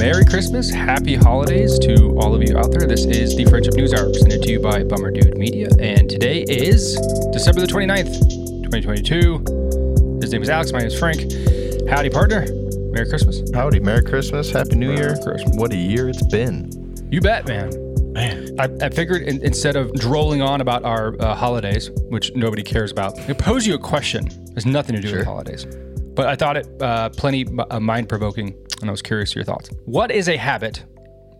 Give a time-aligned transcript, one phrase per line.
[0.00, 2.88] Merry Christmas, Happy Holidays to all of you out there.
[2.88, 6.40] This is the Friendship News Hour presented to you by Bummer Dude Media, and today
[6.48, 6.94] is
[7.34, 8.18] December the 29th,
[8.64, 10.18] 2022.
[10.22, 11.20] His name is Alex, my name is Frank.
[11.86, 12.46] Howdy, partner.
[12.92, 13.42] Merry Christmas.
[13.54, 15.18] Howdy, Merry Christmas, Happy New Year.
[15.22, 15.54] Christmas.
[15.56, 16.70] What a year it's been.
[17.12, 17.70] You bet, man.
[18.14, 18.58] Man.
[18.58, 22.90] I, I figured in, instead of drolling on about our uh, holidays, which nobody cares
[22.90, 24.26] about, I pose you a question.
[24.28, 25.18] It has nothing to do Sure.
[25.18, 25.66] with holidays,
[26.14, 29.44] but I thought it uh, plenty uh, mind provoking, and I was curious to your
[29.44, 29.70] thoughts.
[29.84, 30.84] What is a habit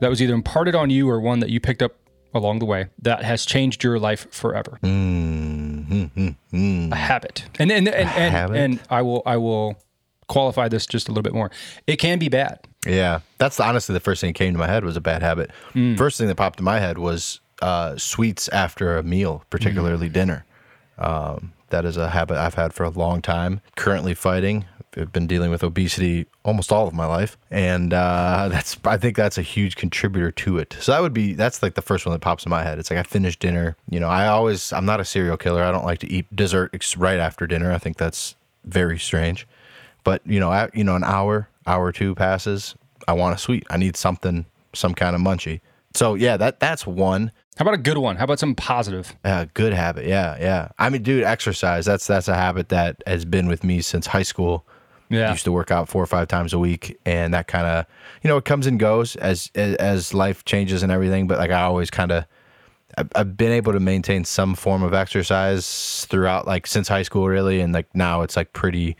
[0.00, 1.92] that was either imparted on you or one that you picked up
[2.34, 4.78] along the way that has changed your life forever?
[4.82, 6.92] Mm-hmm.
[6.92, 8.56] A habit, and and and and, habit?
[8.56, 9.80] and I will I will
[10.28, 11.50] qualify this just a little bit more.
[11.86, 12.60] It can be bad.
[12.86, 15.50] Yeah, that's honestly the first thing that came to my head was a bad habit.
[15.74, 15.98] Mm.
[15.98, 20.12] First thing that popped in my head was uh, sweets after a meal, particularly Mm.
[20.12, 20.44] dinner.
[20.98, 23.60] Um, that is a habit I've had for a long time.
[23.76, 24.66] Currently fighting.
[24.96, 29.16] I've been dealing with obesity almost all of my life, and uh, that's I think
[29.16, 30.76] that's a huge contributor to it.
[30.80, 32.78] So that would be that's like the first one that pops in my head.
[32.78, 33.76] It's like I finished dinner.
[33.88, 35.62] You know, I always I'm not a serial killer.
[35.62, 37.72] I don't like to eat dessert right after dinner.
[37.72, 38.34] I think that's
[38.64, 39.46] very strange.
[40.04, 42.74] But you know, I, you know, an hour, hour or two passes.
[43.08, 43.66] I want a sweet.
[43.70, 45.60] I need something, some kind of munchie.
[45.94, 47.32] So yeah, that that's one.
[47.56, 48.16] How about a good one?
[48.16, 49.14] How about something positive?
[49.24, 50.06] Uh, good habit.
[50.06, 50.68] Yeah, yeah.
[50.78, 51.84] I mean, dude, exercise.
[51.84, 54.64] That's that's a habit that has been with me since high school.
[55.10, 55.32] Yeah.
[55.32, 57.84] Used to work out four or five times a week, and that kind of,
[58.22, 61.26] you know, it comes and goes as as, as life changes and everything.
[61.26, 62.26] But like I always kind of,
[62.96, 67.26] I've, I've been able to maintain some form of exercise throughout, like since high school,
[67.26, 68.96] really, and like now it's like pretty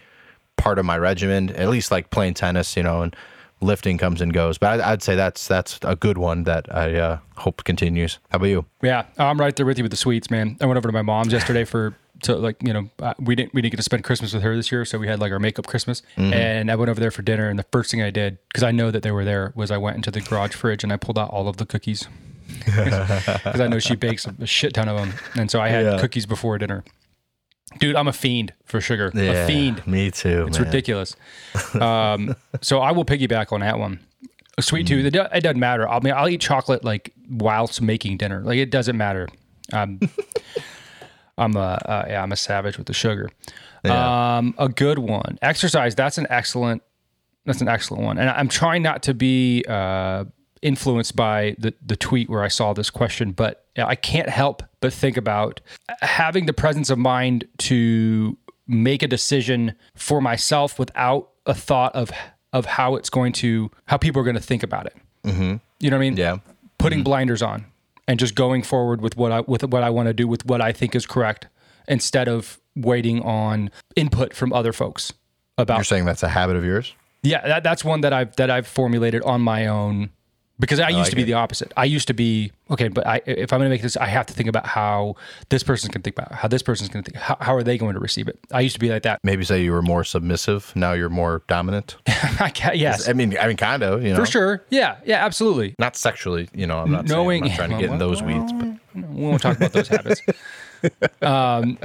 [0.56, 1.50] part of my regimen.
[1.50, 3.14] At least like playing tennis, you know, and
[3.61, 4.58] lifting comes and goes.
[4.58, 8.19] But I, I'd say that's that's a good one that I uh, hope continues.
[8.30, 8.64] How about you?
[8.83, 10.56] Yeah, I'm right there with you with the sweets, man.
[10.61, 13.55] I went over to my mom's yesterday for to like you know uh, we didn't
[13.55, 15.38] we didn't get to spend Christmas with her this year, so we had like our
[15.38, 18.38] makeup Christmas, and I went over there for dinner, and the first thing I did
[18.48, 20.92] because I know that they were there was I went into the garage fridge and
[20.92, 22.08] I pulled out all of the cookies
[22.64, 25.98] because I know she bakes a shit ton of them, and so I had Yeah.
[26.00, 26.84] cookies before dinner.
[27.78, 29.12] Dude, I'm a fiend for sugar.
[29.14, 29.86] a fiend.
[29.86, 30.47] Me too.
[30.48, 30.66] It's man.
[30.66, 31.16] ridiculous.
[31.75, 34.00] Um, so I will piggyback on that one.
[34.58, 35.06] A sweet tooth.
[35.06, 35.88] It, do- it doesn't matter.
[35.88, 38.42] I mean, I'll eat chocolate like whilst making dinner.
[38.42, 39.28] Like it doesn't matter.
[39.72, 40.00] Um,
[41.38, 43.31] I'm a uh, yeah, I'm a savage with the sugar.
[43.84, 44.37] Yeah.
[44.37, 45.38] Um, a good one.
[45.41, 45.94] Exercise.
[45.94, 46.82] That's an excellent.
[47.47, 48.19] That's an excellent one.
[48.19, 50.25] And I'm trying not to be uh,
[50.62, 54.93] influenced by the the tweet where I saw this question, but I can't help but
[54.93, 55.60] think about
[56.00, 62.10] having the presence of mind to make a decision for myself without a thought of
[62.53, 64.97] of how it's going to how people are going to think about it.
[65.25, 65.56] Mm-hmm.
[65.78, 66.16] You know what I mean?
[66.16, 66.38] Yeah.
[66.78, 67.66] Putting blinders on
[68.09, 70.60] and just going forward with what I with what I want to do with what
[70.60, 71.47] I think is correct
[71.88, 75.12] instead of waiting on input from other folks
[75.59, 76.94] about You're saying that's a habit of yours?
[77.22, 80.10] yeah, that, that's one that I've that I've formulated on my own
[80.60, 81.26] because I used like to be it.
[81.26, 81.72] the opposite.
[81.76, 84.26] I used to be okay, but I, if I'm going to make this, I have
[84.26, 85.16] to think about how
[85.48, 87.21] this person's going to think about it, how this person's going to think.
[87.22, 88.38] How, how are they going to receive it?
[88.53, 89.19] I used to be like that.
[89.25, 90.72] Maybe say you were more submissive.
[90.76, 91.97] Now you're more dominant.
[92.06, 94.04] I yes, I mean, I mean, kind of.
[94.04, 94.65] You know, for sure.
[94.70, 95.75] Yeah, yeah, absolutely.
[95.78, 96.49] Not sexually.
[96.54, 98.69] You know, I'm not Knowing- saying, I'm not trying to get in those weeds, but
[98.94, 100.20] We won't talk about those habits.
[101.20, 101.78] Um,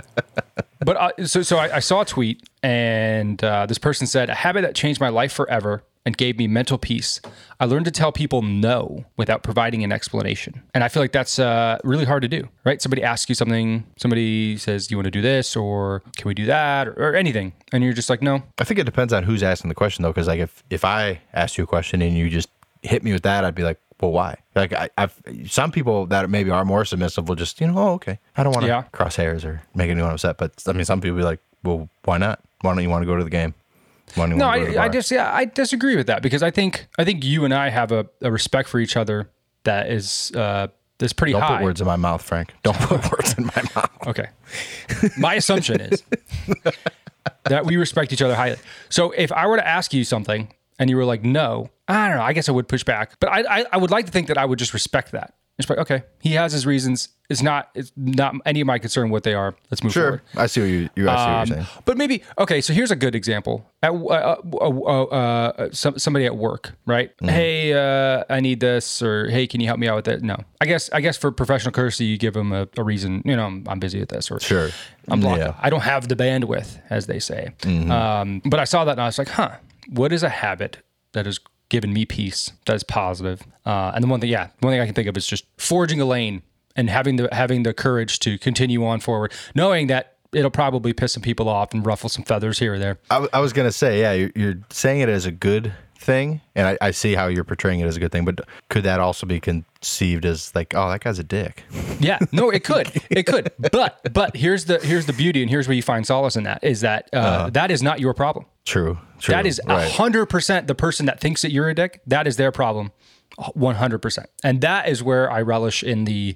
[0.80, 4.34] but uh, so so I, I saw a tweet, and uh, this person said, "A
[4.34, 7.20] habit that changed my life forever." And gave me mental peace.
[7.60, 10.62] I learned to tell people no without providing an explanation.
[10.76, 12.80] And I feel like that's uh, really hard to do, right?
[12.80, 15.56] Somebody asks you something, somebody says, Do you want to do this?
[15.56, 16.88] Or can we do that?
[16.88, 17.54] Or, or anything.
[17.74, 18.44] And you're just like, No.
[18.60, 20.10] I think it depends on who's asking the question though.
[20.10, 22.50] Because like if if I asked you a question and you just
[22.84, 24.36] hit me with that, I'd be like, well, why?
[24.54, 27.94] Like I, I've some people that maybe are more submissive will just you know, oh
[27.94, 28.84] okay, I don't want to Yeah.
[28.92, 30.38] cross hairs or make anyone upset.
[30.38, 32.42] But I mean, some people be like, well, why not?
[32.62, 33.56] Why don't you want to go to the game?
[34.38, 36.52] No, to go to the I, I just yeah, I disagree with that because I
[36.52, 39.30] think I think you and I have a, a respect for each other
[39.64, 40.68] that is uh
[40.98, 41.40] that's pretty high.
[41.40, 41.58] don't high.
[41.58, 42.54] put words in my mouth, Frank.
[42.64, 44.08] Don't put words in my mouth.
[44.08, 44.28] Okay.
[45.18, 46.04] My assumption is
[47.44, 48.58] that we respect each other highly.
[48.90, 52.18] So if I were to ask you something and you were like, no, I don't
[52.18, 53.20] know, I guess I would push back.
[53.20, 55.34] But I, I, I would like to think that I would just respect that.
[55.58, 57.10] Just like, okay, he has his reasons.
[57.30, 59.56] It's not it's not any of my concern what they are.
[59.72, 60.22] Let's move Sure, forward.
[60.36, 60.90] I see what you.
[60.98, 61.82] you I see what you're Um, saying.
[61.86, 62.60] but maybe okay.
[62.60, 63.66] So here's a good example.
[63.82, 67.10] At uh, uh, uh, uh, some, somebody at work, right?
[67.18, 67.28] Mm-hmm.
[67.30, 70.22] Hey, uh, I need this, or hey, can you help me out with that?
[70.24, 73.22] No, I guess I guess for professional courtesy, you give them a, a reason.
[73.24, 74.70] You know, I'm, I'm busy with this, or Sure.
[75.08, 75.40] I'm blocked.
[75.40, 75.48] Yeah.
[75.48, 75.66] Mm-hmm.
[75.66, 77.54] I don't have the bandwidth, as they say.
[77.66, 79.52] Um, but I saw that and I was like, huh,
[79.90, 80.80] what is a habit
[81.14, 81.40] that has
[81.70, 83.44] given me peace that is positive?
[83.66, 86.00] Uh, and the one thing, yeah, one thing I can think of is just forging
[86.02, 86.44] a lane
[86.76, 91.14] and having the having the courage to continue on forward, knowing that it'll probably piss
[91.14, 93.00] some people off and ruffle some feathers here or there.
[93.10, 96.78] I was gonna say, yeah, you're, you're saying it as a good thing, and I,
[96.82, 99.40] I see how you're portraying it as a good thing, but could that also be
[99.40, 101.64] conceived as like, oh, that guy's a dick?
[102.00, 105.68] Yeah, no, it could, it could, but but here's the here's the beauty, and here's
[105.68, 108.46] where you find solace in that is that uh, that is not your problem.
[108.66, 108.98] True.
[109.20, 109.34] True.
[109.34, 109.90] That is right.
[109.92, 112.02] hundred percent the person that thinks that you're a dick.
[112.08, 112.92] That is their problem,
[113.54, 114.30] one hundred percent.
[114.44, 116.36] And that is where I relish in the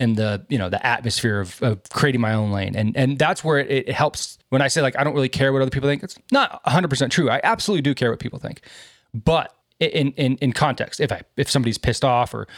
[0.00, 2.74] in the you know the atmosphere of, of creating my own lane.
[2.74, 5.52] And and that's where it, it helps when I say like I don't really care
[5.52, 6.02] what other people think.
[6.02, 7.30] It's not hundred percent true.
[7.30, 8.62] I absolutely do care what people think,
[9.14, 12.48] but in in in context, if I if somebody's pissed off or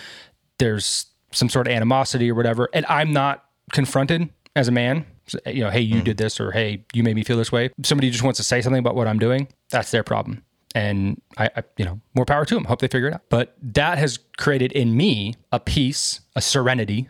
[0.59, 5.05] there's some sort of animosity or whatever, and I'm not confronted as a man
[5.47, 6.05] you know, hey, you mm.
[6.05, 7.71] did this, or hey, you made me feel this way.
[7.83, 9.49] Somebody just wants to say something about what I'm doing.
[9.71, 10.43] That's their problem.
[10.75, 12.65] And I, I, you know, more power to them.
[12.65, 13.23] Hope they figure it out.
[13.29, 17.09] But that has created in me a peace, a serenity,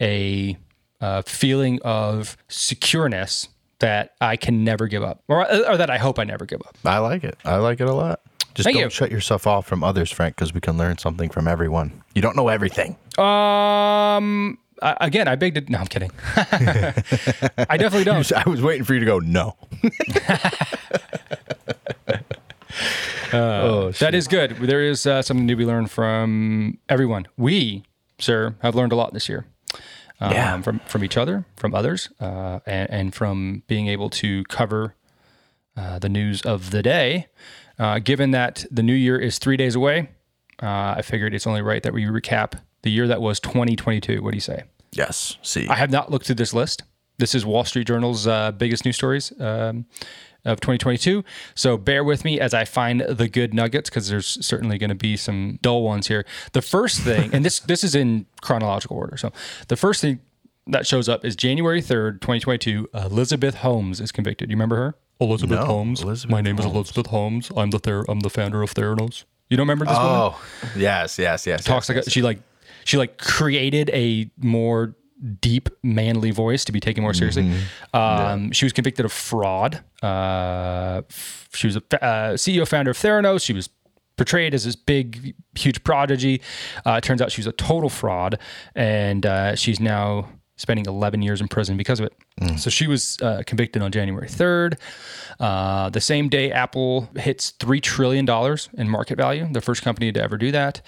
[0.00, 0.56] a,
[1.00, 3.48] a feeling of secureness
[3.78, 6.76] that I can never give up, or, or that I hope I never give up.
[6.84, 7.36] I like it.
[7.44, 8.20] I like it a lot.
[8.54, 8.90] Just Thank don't you.
[8.90, 12.02] shut yourself off from others, Frank, because we can learn something from everyone.
[12.14, 12.96] You don't know everything.
[13.18, 15.68] Um, again, I begged it.
[15.68, 16.10] No, I'm kidding.
[16.36, 18.30] I definitely don't.
[18.46, 19.56] I was waiting for you to go no.
[23.32, 24.56] uh, oh, that is good.
[24.56, 27.26] There is uh, something new we learned from everyone.
[27.36, 27.84] We,
[28.18, 29.46] sir, have learned a lot this year.
[30.18, 30.62] Um, yeah.
[30.62, 34.94] From from each other, from others, uh, and, and, from being able to cover
[35.76, 37.26] uh, the news of the day.
[37.78, 40.08] Uh, given that the new year is three days away,
[40.62, 44.22] uh, I figured it's only right that we recap the year that was 2022.
[44.22, 44.64] What do you say?
[44.92, 45.36] Yes.
[45.42, 46.82] See, I have not looked through this list.
[47.18, 49.86] This is Wall Street Journal's uh, biggest news stories um,
[50.44, 51.24] of 2022.
[51.54, 54.96] So bear with me as I find the good nuggets because there's certainly going to
[54.96, 56.24] be some dull ones here.
[56.52, 59.16] The first thing, and this this is in chronological order.
[59.16, 59.32] So
[59.68, 60.20] the first thing
[60.66, 62.88] that shows up is January 3rd, 2022.
[62.92, 64.50] Elizabeth Holmes is convicted.
[64.50, 64.94] You remember her?
[65.20, 66.02] Elizabeth no, Holmes.
[66.02, 66.66] Elizabeth My name Holmes.
[66.70, 67.50] is Elizabeth Holmes.
[67.56, 69.24] I'm the ther- I'm the founder of Theranos.
[69.48, 70.80] You don't remember this oh, woman?
[70.80, 71.64] yes, yes, yes.
[71.64, 72.06] Talks yes, like yes.
[72.08, 72.40] A, she like
[72.86, 74.94] she like created a more
[75.40, 77.42] deep manly voice to be taken more seriously.
[77.42, 77.96] Mm-hmm.
[77.96, 78.50] Um, yeah.
[78.52, 79.82] She was convicted of fraud.
[80.02, 81.02] Uh,
[81.52, 83.44] she was a uh, CEO founder of Theranos.
[83.44, 83.68] She was
[84.16, 86.40] portrayed as this big, huge prodigy.
[86.84, 88.38] Uh, turns out she was a total fraud,
[88.74, 92.14] and uh, she's now spending 11 years in prison because of it.
[92.40, 92.58] Mm.
[92.58, 94.78] So she was uh, convicted on January 3rd.
[95.38, 98.26] Uh, the same day, Apple hits $3 trillion
[98.74, 100.80] in market value, the first company to ever do that.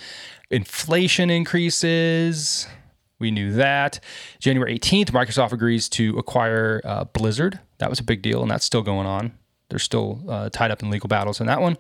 [0.51, 2.67] Inflation increases.
[3.19, 4.01] We knew that.
[4.39, 7.59] January 18th, Microsoft agrees to acquire uh, Blizzard.
[7.79, 9.33] That was a big deal, and that's still going on.
[9.69, 11.77] They're still uh, tied up in legal battles in that one.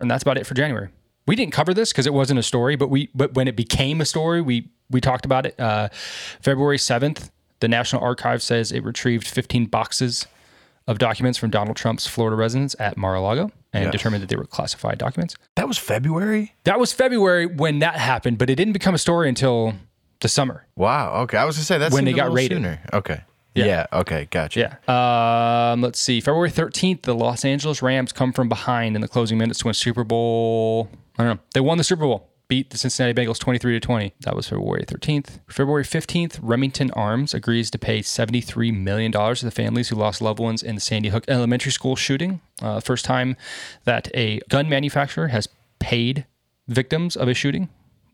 [0.00, 0.88] And that's about it for January.
[1.26, 4.00] We didn't cover this because it wasn't a story, but we but when it became
[4.00, 5.60] a story, we we talked about it.
[5.60, 5.90] Uh,
[6.40, 7.30] February 7th,
[7.60, 10.26] the National Archive says it retrieved 15 boxes
[10.90, 13.92] of documents from Donald Trump's Florida residence at Mar-a-Lago and yes.
[13.92, 15.36] determined that they were classified documents.
[15.54, 16.52] That was February?
[16.64, 19.74] That was February when that happened, but it didn't become a story until
[20.18, 20.66] the summer.
[20.74, 21.22] Wow.
[21.22, 21.38] Okay.
[21.38, 22.56] I was going to say that's when they got raided.
[22.56, 22.80] Sooner.
[22.92, 23.20] Okay.
[23.54, 23.64] Yeah.
[23.64, 23.86] yeah.
[23.92, 24.26] Okay.
[24.32, 24.76] Gotcha.
[24.88, 25.72] Yeah.
[25.72, 26.20] Um, let's see.
[26.20, 29.74] February 13th, the Los Angeles Rams come from behind in the closing minutes to win
[29.74, 30.90] Super Bowl.
[31.18, 31.42] I don't know.
[31.54, 34.12] They won the Super Bowl beat the Cincinnati Bengals 23 to 20.
[34.22, 35.38] That was February 13th.
[35.48, 40.40] February 15th, Remington Arms agrees to pay $73 million to the families who lost loved
[40.40, 42.40] ones in the Sandy Hook Elementary School shooting.
[42.60, 43.36] Uh, first time
[43.84, 45.48] that a gun manufacturer has
[45.78, 46.26] paid
[46.66, 47.68] victims of a shooting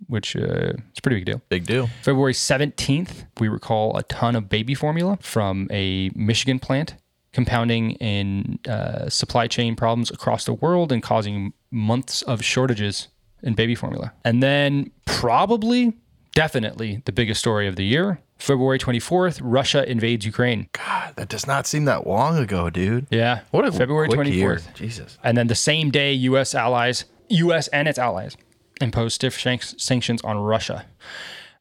[0.08, 1.40] which uh, is a pretty big deal.
[1.48, 1.88] Big deal.
[2.02, 6.96] February 17th, we recall a ton of baby formula from a Michigan plant
[7.32, 13.08] compounding in uh, supply chain problems across the world and causing months of shortages
[13.42, 14.12] in baby formula.
[14.24, 15.94] And then probably,
[16.34, 18.20] definitely the biggest story of the year.
[18.38, 20.68] February 24th, Russia invades Ukraine.
[20.72, 23.06] God, that does not seem that long ago, dude.
[23.10, 23.40] Yeah.
[23.50, 24.32] What a February 24th.
[24.32, 24.60] Year.
[24.74, 25.18] Jesus.
[25.24, 28.36] And then the same day, US allies, US and its allies
[28.80, 30.84] imposed stiff sanctions on Russia.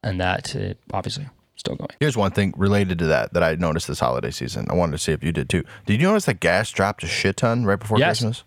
[0.03, 1.89] And that uh, obviously still going.
[2.00, 4.67] Here's one thing related to that that I noticed this holiday season.
[4.70, 5.63] I wanted to see if you did too.
[5.86, 8.20] Did you notice that gas dropped a shit ton right before yes.
[8.20, 8.44] Christmas?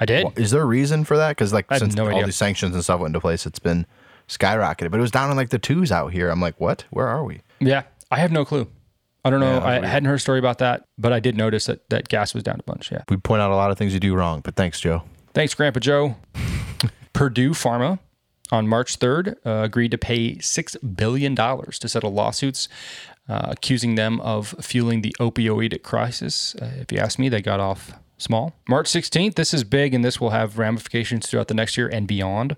[0.00, 0.26] I did.
[0.36, 1.30] Is there a reason for that?
[1.30, 2.24] Because like since no all idea.
[2.24, 3.86] these sanctions and stuff went into place, it's been
[4.28, 4.90] skyrocketed.
[4.90, 6.30] But it was down in like the twos out here.
[6.30, 6.84] I'm like, what?
[6.90, 7.42] Where are we?
[7.60, 8.66] Yeah, I have no clue.
[9.24, 9.58] I don't know.
[9.58, 12.32] Yeah, I hadn't heard a story about that, but I did notice that that gas
[12.32, 12.90] was down a bunch.
[12.90, 13.02] Yeah.
[13.10, 15.02] We point out a lot of things you do wrong, but thanks, Joe.
[15.34, 16.16] Thanks, Grandpa Joe.
[17.12, 17.98] Purdue Pharma
[18.50, 22.68] on March 3rd uh, agreed to pay $6 billion to settle lawsuits
[23.28, 26.54] uh, accusing them of fueling the opioid crisis.
[26.56, 28.54] Uh, if you ask me, they got off small.
[28.68, 32.06] March 16th, this is big and this will have ramifications throughout the next year and
[32.06, 32.56] beyond.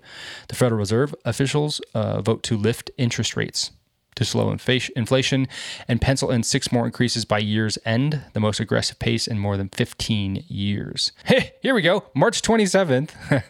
[0.49, 3.71] The Federal Reserve officials uh, vote to lift interest rates
[4.15, 5.47] to slow inflation
[5.87, 9.57] and pencil in six more increases by year's end, the most aggressive pace in more
[9.57, 11.11] than 15 years.
[11.25, 12.05] Hey, here we go.
[12.13, 13.11] March 27th,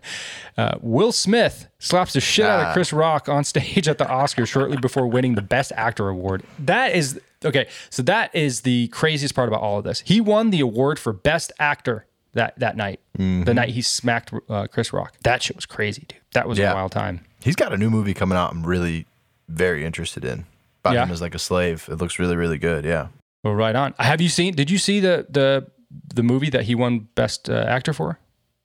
[0.58, 2.74] uh, Will Smith slaps the shit out of Ah.
[2.74, 6.44] Chris Rock on stage at the Oscars shortly before winning the Best Actor award.
[6.60, 7.68] That is okay.
[7.90, 10.02] So that is the craziest part about all of this.
[10.06, 13.44] He won the award for Best Actor that that night, Mm-hmm.
[13.44, 15.14] the night he smacked uh, Chris Rock.
[15.24, 16.20] That shit was crazy, dude.
[16.34, 16.72] That was Yeah.
[16.72, 17.26] a wild time.
[17.44, 18.52] He's got a new movie coming out.
[18.52, 19.06] I'm really
[19.50, 20.46] very interested in.
[20.84, 21.06] About Yeah.
[21.06, 21.88] him as like a slave.
[21.90, 22.84] It looks really, really good.
[22.86, 23.08] Yeah.
[23.44, 23.94] Well, right on.
[24.00, 24.54] Have you seen?
[24.54, 25.68] Did you see the the
[26.14, 28.20] the movie that he won Best uh, Actor for?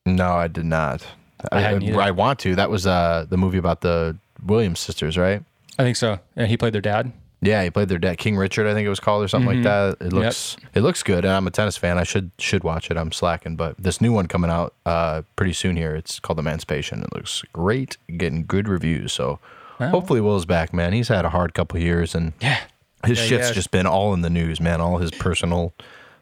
[0.06, 1.06] No, I did not.
[1.52, 1.92] I I.
[2.08, 2.56] I, want to.
[2.56, 5.42] That was uh, the movie about the Williams sisters, right?
[5.78, 6.18] I think so.
[6.34, 7.12] And he played their dad.
[7.40, 9.58] Yeah, he played their dad, King Richard, I think it was called, or something like
[9.64, 10.00] Mm-hmm.
[10.00, 10.06] that.
[10.06, 11.96] It looks it looks good, and I'm a tennis fan.
[11.96, 12.96] I should should watch it.
[12.96, 15.94] I'm slacking, but this new one coming out uh, pretty soon here.
[15.94, 17.00] It's called Emancipation.
[17.02, 19.12] It looks great, getting good reviews.
[19.12, 19.38] So
[19.78, 20.92] hopefully Will's back, man.
[20.92, 22.58] He's had a hard couple years, and Yeah.
[23.04, 23.54] his Yeah, shit's yeah.
[23.54, 24.80] just been all in the news, man.
[24.80, 25.72] All his personal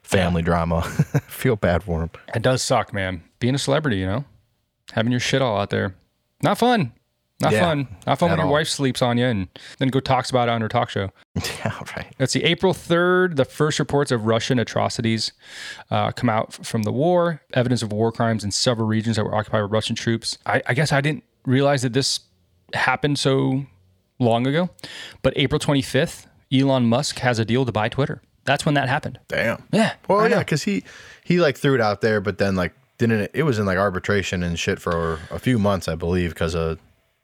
[0.03, 0.83] family drama.
[1.29, 2.11] Feel bad for him.
[2.35, 3.23] It does suck, man.
[3.41, 4.25] Being a celebrity, you know,
[4.93, 5.95] having your shit all out there,
[6.43, 6.93] not fun.
[7.39, 7.89] Not Yeah, fun.
[8.07, 8.53] Not fun when your all.
[8.55, 9.49] wife sleeps on you and
[9.79, 11.11] then go talks about it on her talk show.
[11.59, 12.07] yeah, right.
[12.19, 12.43] Let's see.
[12.43, 15.33] April 3rd, the first reports of Russian atrocities
[15.91, 17.43] uh, come out from the war.
[17.53, 20.39] Evidence of war crimes in several regions that were occupied by Russian troops.
[20.47, 22.21] I, I guess I didn't realize that this
[22.77, 23.67] happened so
[24.19, 24.71] long ago.
[25.23, 28.23] But April 25th, Elon Musk has a deal to buy Twitter.
[28.45, 29.19] That's when that happened.
[29.29, 29.65] Damn.
[29.73, 29.95] Yeah.
[30.09, 30.85] Well, I yeah, because he
[31.25, 33.31] he like threw it out there, but then like didn't it?
[33.35, 36.79] It was in like arbitration and shit for a few months, I believe, because of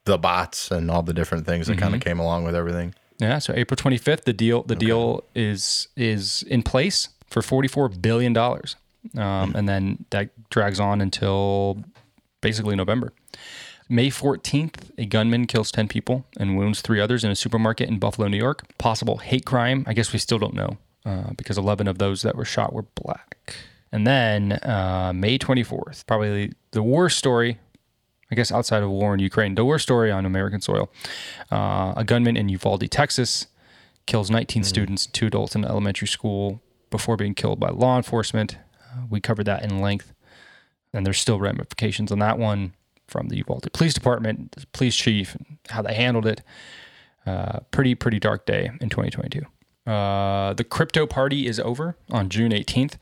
[0.04, 1.82] the bots and all the different things that Mm-hmm.
[1.82, 2.94] kind of came along with everything.
[3.18, 8.32] Yeah, so April 25th, the deal the deal is is in place for 44 billion
[8.32, 8.74] dollars.
[9.16, 11.82] Um, and then that drags on until
[12.40, 13.12] basically November.
[13.92, 17.98] May 14th, a gunman kills 10 people and wounds 3 others in a supermarket in
[17.98, 18.64] Buffalo, New York.
[18.78, 19.84] Possible hate crime.
[19.86, 22.86] I guess we still don't know uh, because 11 of those that were shot were
[22.94, 23.54] black.
[23.92, 27.58] And then uh, May 24th, probably the worst story
[28.30, 30.90] I guess outside of war in Ukraine, the worst story on American soil.
[31.50, 33.46] Uh, a gunman in Uvalde, Texas,
[34.06, 38.56] kills 19 students, two adults in an elementary school before being killed by law enforcement.
[38.80, 40.14] Uh, we covered that in length,
[40.94, 42.72] and there's still ramifications on that one
[43.12, 46.40] from the Uvalde Police Department, the police chief, and how they handled it.
[47.24, 49.42] Uh, pretty pretty dark day in 2022.
[49.86, 52.94] Uh, the crypto party is over on June 18th.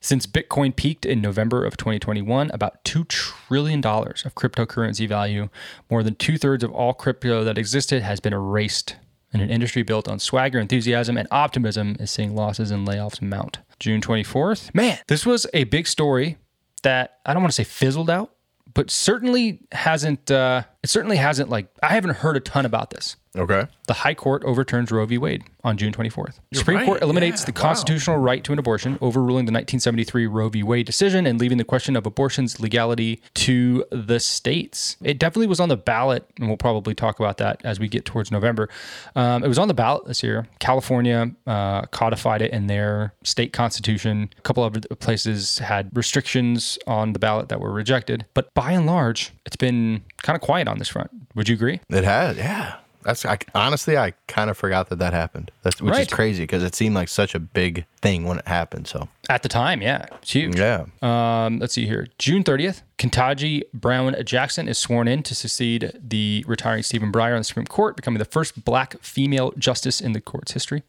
[0.00, 5.48] Since Bitcoin peaked in November of 2021, about $2 trillion of cryptocurrency value,
[5.88, 8.96] more than two thirds of all crypto that existed, has been erased.
[9.32, 13.58] And an industry built on swagger, enthusiasm, and optimism is seeing losses and layoffs mount.
[13.78, 14.74] June 24th.
[14.74, 16.38] Man, this was a big story
[16.82, 18.32] that I don't want to say fizzled out,
[18.76, 23.16] but certainly hasn't, uh, it certainly hasn't, like, I haven't heard a ton about this.
[23.36, 23.66] Okay.
[23.86, 25.18] The High Court overturns Roe v.
[25.18, 26.38] Wade on June 24th.
[26.54, 26.86] Supreme right.
[26.86, 27.68] Court eliminates Yeah, the wow.
[27.68, 30.62] constitutional right to an abortion, overruling the 1973 Roe v.
[30.62, 34.96] Wade decision and leaving the question of abortion's legality to the states.
[35.02, 38.04] It definitely was on the ballot, and we'll probably talk about that as we get
[38.04, 38.68] towards November.
[39.14, 40.46] Um, it was on the ballot this year.
[40.58, 44.30] California uh, codified it in their state constitution.
[44.38, 48.24] A couple of other places had restrictions on the ballot that were rejected.
[48.34, 51.10] But by and large, it's been kind of quiet on this front.
[51.34, 51.80] Would you agree?
[51.90, 52.36] It has.
[52.36, 52.76] Yeah.
[53.06, 55.50] That's I, honestly, I kind of forgot that that happened.
[55.62, 56.02] That's which Right.
[56.02, 58.88] is crazy because it seemed like such a big thing when it happened.
[58.88, 60.58] So At the time, yeah, it's huge.
[60.58, 60.86] yeah.
[61.02, 62.08] Um, let's see here.
[62.18, 67.38] June 30th, Ketanji Brown Jackson is sworn in to succeed the retiring Stephen Breyer on
[67.38, 70.82] the Supreme Court, becoming the first black female justice in the court's history.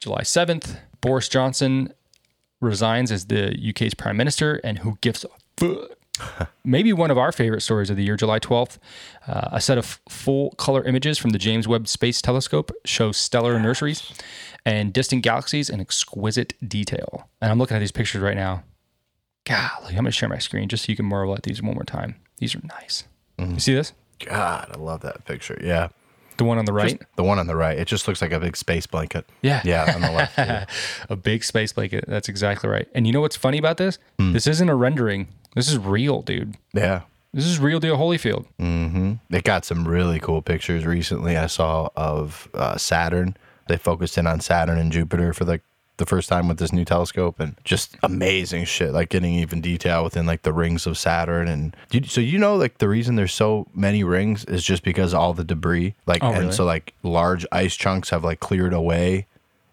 [0.00, 1.92] July 7th, Boris Johnson
[2.60, 5.90] resigns as the UK's prime minister, and who gives a fuck?
[6.64, 8.78] Maybe one of our favorite stories of the year, July 12th.
[9.26, 13.58] Uh, a set of full color images from the James Webb Space Telescope shows stellar
[13.58, 14.12] nurseries
[14.64, 17.28] and distant galaxies in exquisite detail.
[17.40, 18.64] And I'm looking at these pictures right now.
[19.44, 21.74] Golly, I'm going to share my screen just so you can marvel at these one
[21.74, 22.16] more time.
[22.38, 23.04] These are nice.
[23.38, 23.92] You see this?
[24.24, 25.58] God, I love that picture.
[25.62, 25.88] Yeah.
[26.36, 27.00] The one on the right?
[27.16, 29.26] The one on the right, it just looks like a big space blanket.
[29.42, 29.60] Yeah.
[29.64, 30.36] Yeah, on the left.
[30.36, 30.66] yeah.
[31.08, 32.04] a big space blanket.
[32.08, 32.88] That's exactly right.
[32.94, 33.98] And you know what's funny about this?
[34.18, 34.32] Hmm.
[34.32, 35.28] This isn't a rendering.
[35.54, 36.56] This is real, dude.
[36.72, 37.02] yeah.
[37.32, 38.46] This is real deal Holyfield.
[39.28, 41.36] They got some really cool pictures recently.
[41.36, 43.36] I saw of uh, Saturn.
[43.66, 45.62] They focused in on Saturn and Jupiter for like
[45.96, 48.92] the first time with this new telescope, and just amazing shit.
[48.92, 52.54] Like getting even detail within like the rings of Saturn, and you, so you know
[52.54, 55.94] like the reason there's so many rings is just because all the debris.
[56.06, 56.52] Like Oh, and really?
[56.52, 59.26] so like large ice chunks have like cleared away,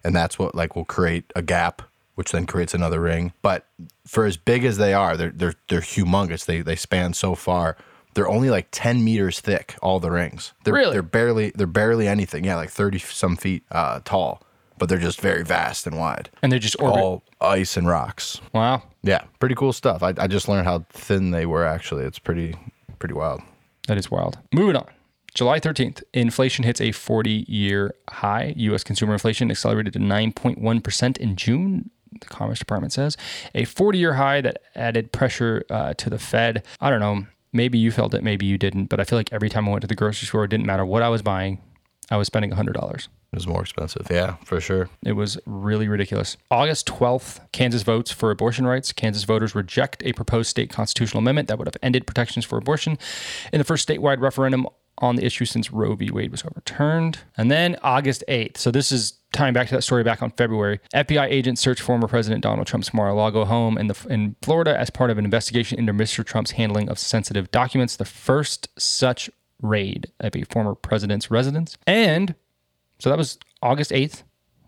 [0.03, 1.83] and that's what like will create a gap.
[2.21, 3.65] Which then creates another ring, but
[4.05, 6.45] for as big as they are, they're they're they're humongous.
[6.45, 7.75] They they span so far,
[8.13, 10.53] They're only like 10 meters thick, all the rings.
[10.63, 10.91] They're, Really?
[10.93, 12.43] They're barely they're barely anything.
[12.43, 14.43] Yeah, like 30 some feet uh, tall,
[14.77, 16.29] but they're just very vast and wide.
[16.43, 16.99] And they're just orbit.
[17.01, 18.39] All ice and rocks.
[18.53, 18.83] Wow.
[19.01, 20.03] Yeah, pretty cool stuff.
[20.03, 21.65] I, I just learned how thin they were.
[21.65, 22.53] Actually, it's pretty
[22.99, 23.41] pretty wild.
[23.87, 24.37] That is wild.
[24.53, 24.85] Moving on.
[25.33, 28.53] July 13th, inflation hits a 40 year high.
[28.57, 28.83] U.S.
[28.83, 33.17] consumer inflation accelerated to 9.1% in June, the Commerce Department says.
[33.55, 36.63] A 40 year high that added pressure uh, to the Fed.
[36.79, 37.25] I don't know.
[37.53, 39.81] Maybe you felt it, maybe you didn't, but I feel like every time I went
[39.81, 41.61] to the grocery store, it didn't matter what I was buying,
[42.09, 43.07] I was spending $100.
[43.33, 44.07] It was more expensive.
[44.09, 44.89] Yeah, for sure.
[45.05, 46.35] It was really ridiculous.
[46.49, 48.91] August 12th, Kansas votes for abortion rights.
[48.91, 52.97] Kansas voters reject a proposed state constitutional amendment that would have ended protections for abortion
[53.53, 56.11] in the first statewide referendum on the issue since Roe v.
[56.11, 57.19] Wade was overturned.
[57.37, 58.57] And then August 8th.
[58.57, 60.79] So this is tying back to that story back on February.
[60.93, 65.09] FBI agents searched former President Donald Trump's Mar-a-Lago home in the in Florida as part
[65.09, 66.25] of an investigation into Mr.
[66.25, 67.95] Trump's handling of sensitive documents.
[67.95, 69.29] The first such
[69.61, 71.77] raid of a former president's residence.
[71.85, 72.35] And
[72.99, 74.23] so that was August 8th.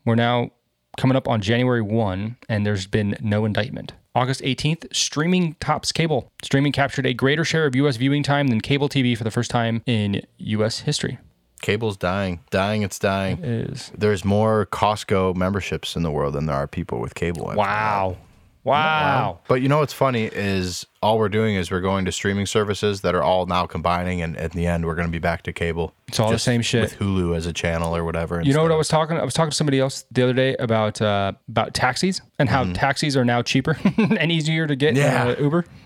[0.05, 0.51] We're now
[0.97, 3.93] coming up on January 1, and there's been no indictment.
[4.15, 6.31] August 18th, streaming tops cable.
[6.43, 7.97] Streaming captured a greater share of U.S.
[7.97, 10.81] viewing time than cable TV for the first time in U.S.
[10.81, 11.17] history.
[11.63, 12.41] Cable's dying.
[12.51, 13.39] Dying, it's dying.
[13.41, 17.47] Is There's more Costco memberships in the world than there are people with cable.
[17.47, 18.17] I wow,
[18.65, 19.39] wow.
[19.47, 23.01] But you know what's funny is all we're doing is we're going to streaming services
[23.01, 25.53] that are all now combining, and at the end we're going to be back to
[25.53, 25.93] cable.
[26.07, 26.81] It's all the same shit.
[26.81, 28.41] with Hulu as a channel or whatever.
[28.41, 29.17] You know what I was talking?
[29.17, 32.63] I was talking to somebody else the other day about uh, about taxis and how
[32.73, 34.95] taxis are now cheaper and easier to get.
[34.95, 35.35] Yeah.
[35.37, 35.65] uh, Uber.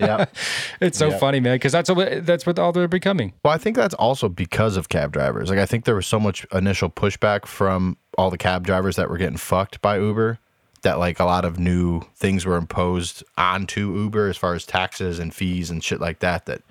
[0.00, 0.26] Yeah.
[0.80, 1.18] It's so Yeah.
[1.18, 3.32] funny, man, because that's what that's what all they're becoming.
[3.44, 5.50] Well, I think that's also because of cab drivers.
[5.50, 9.08] Like I think there was so much initial pushback from all the cab drivers that
[9.10, 10.38] were getting fucked by Uber
[10.82, 15.18] that like a lot of new things were imposed onto Uber as far as taxes
[15.18, 16.62] and fees and shit like that that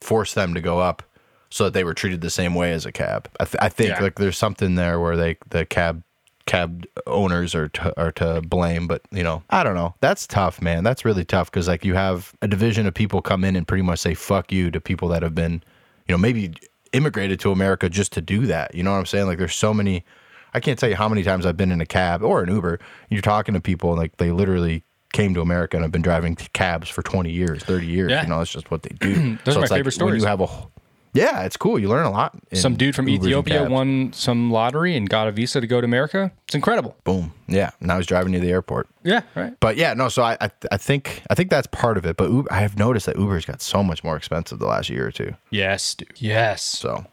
[0.00, 1.02] forced them to go up
[1.50, 3.28] so that they were treated the same way as a cab.
[3.38, 4.02] I, th- I think Yeah.
[4.02, 6.02] like there's something there where they the cab
[6.44, 10.60] cab owners are to, are to blame but you know i don't know that's tough
[10.60, 13.68] man that's really tough because like you have a division of people come in and
[13.68, 15.62] pretty much say fuck you to people that have been
[16.08, 16.52] you know maybe
[16.92, 19.72] immigrated to america just to do that you know what i'm saying like there's so
[19.72, 20.04] many
[20.54, 22.78] i can't tell you how many times i've been in a cab or an uber
[23.10, 26.34] you're talking to people and like they literally came to america and have been driving
[26.34, 28.22] cabs for 20 years 30 years Yeah.
[28.22, 30.22] you know it's just what they do Those are my like favorite when stories.
[30.22, 30.48] you have a
[31.14, 34.96] yeah it's cool you learn a lot Some dude from Ubers Ethiopia won some lottery
[34.96, 36.32] and got a visa to go to America.
[36.46, 36.96] It's incredible.
[37.04, 39.52] boom yeah now he's driving to the airport Yeah, right.
[39.60, 40.08] But yeah, no.
[40.08, 42.16] So I, I, I think, I think that's part of it.
[42.16, 45.06] But Uber, I have noticed that Uber's got so much more expensive the last year
[45.06, 45.34] or two.
[45.50, 46.12] Yes, dude.
[46.16, 46.62] Yes.
[46.62, 47.04] So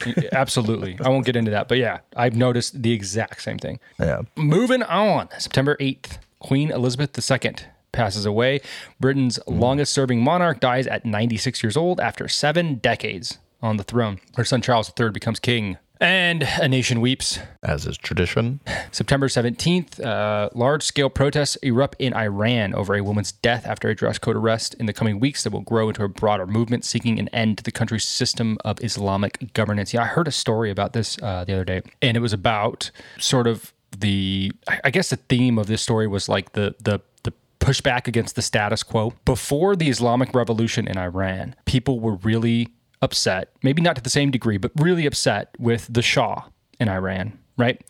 [0.32, 0.98] Absolutely.
[1.02, 3.80] I won't get into that, but yeah, I've noticed the exact same thing.
[3.98, 7.54] yeah, Moving on, September 8th, Queen Elizabeth II
[7.92, 8.60] passes away.
[9.00, 9.58] Britain's mm.
[9.60, 14.20] longest serving monarch dies at 96 years old after seven decades on the throne.
[14.36, 15.78] Her son Charles III becomes king.
[16.00, 17.38] And a nation weeps.
[17.62, 18.60] as is tradition.
[18.90, 23.94] September 17th, uh, large scale protests erupt in Iran over a woman's death after a
[23.94, 24.74] dress code arrest.
[24.74, 27.64] In the coming weeks, that will grow into a broader movement seeking an end to
[27.64, 29.94] the country's system of Islamic governance.
[29.94, 32.90] Yeah, I heard a story about this uh, the other day, and it was about
[33.18, 37.00] sort of the, I I guess the theme of this story was like the, the,
[37.22, 39.14] the pushback against the status quo.
[39.24, 42.68] Before the Islamic Revolution in Iran, people were really
[43.02, 46.44] upset, maybe not to the same degree, but really upset with the Shah
[46.80, 47.82] in Iran, right?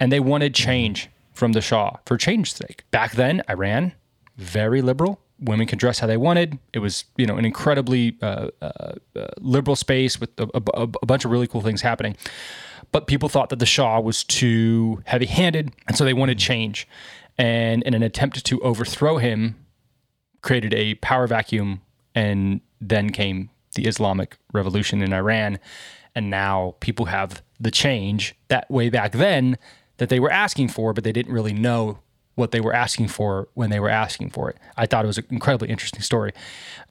[0.00, 2.84] And they wanted change from the Shah for change's sake.
[2.90, 3.92] Back then, Iran,
[4.36, 5.20] very liberal.
[5.38, 6.58] Women could dress how they wanted.
[6.72, 11.06] It was, you know, an incredibly uh, uh, uh, liberal space with a, a, a
[11.06, 12.16] bunch of really cool things happening.
[12.90, 15.72] But people thought that the Shah was too heavy handed.
[15.86, 16.88] And so they wanted change.
[17.36, 19.56] And in an attempt to overthrow him,
[20.40, 21.82] created a power vacuum.
[22.14, 25.58] And then came the Islamic Revolution in Iran.
[26.14, 29.56] And now people have the change that way back then
[29.98, 32.00] that they were asking for, but they didn't really know
[32.34, 34.56] what they were asking for when they were asking for it.
[34.76, 36.32] I thought it was an incredibly interesting story.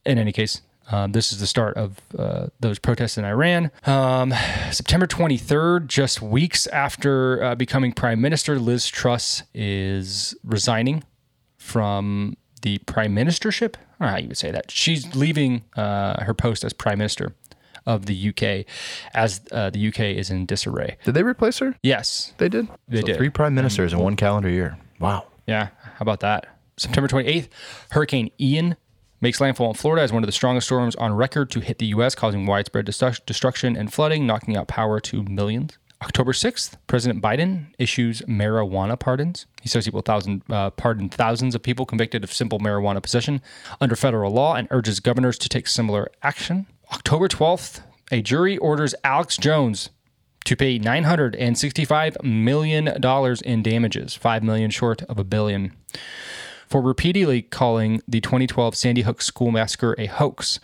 [0.05, 3.71] In any case, um, this is the start of uh, those protests in Iran.
[3.85, 4.33] Um,
[4.71, 11.03] September 23rd, just weeks after uh, becoming prime minister, Liz Truss is resigning
[11.57, 13.75] from the prime ministership.
[13.99, 14.71] I don't know how you would say that.
[14.71, 17.33] She's leaving uh, her post as prime minister
[17.85, 18.65] of the UK
[19.13, 20.97] as uh, the UK is in disarray.
[21.03, 21.75] Did they replace her?
[21.83, 22.33] Yes.
[22.37, 22.67] They did.
[22.87, 23.17] They So did.
[23.17, 24.77] Three prime ministers in one calendar year.
[24.99, 25.27] Wow.
[25.47, 25.67] Yeah.
[25.83, 26.47] How about that?
[26.77, 27.47] September 28th,
[27.91, 28.75] Hurricane Ian
[29.21, 31.85] makes landfall in Florida as one of the strongest storms on record to hit the
[31.87, 35.77] U.S., causing widespread destru- destruction and flooding, knocking out power to millions.
[36.05, 39.47] October 6th, President Biden issues marijuana pardons.
[39.61, 43.41] He says he will thousand, uh, pardon thousands of people convicted of simple marijuana possession
[43.81, 46.67] under federal law and urges governors to take similar action.
[46.93, 49.89] October 12th, a jury orders Alex Jones
[50.45, 52.87] to pay $965 million
[53.43, 55.73] in damages, 5 million short of a billion,
[56.67, 60.59] for repeatedly calling the 2012 Sandy Hook school massacre a hoax.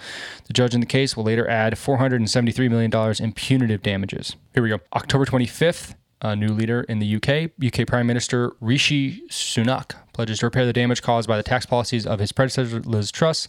[0.45, 4.35] The judge in the case will later add $473 million in punitive damages.
[4.53, 4.79] Here we go.
[4.93, 10.45] October 25th, a new leader in the UK, UK Prime Minister Rishi Sunak pledges to
[10.45, 13.47] repair the damage caused by the tax policies of his predecessor Liz Truss,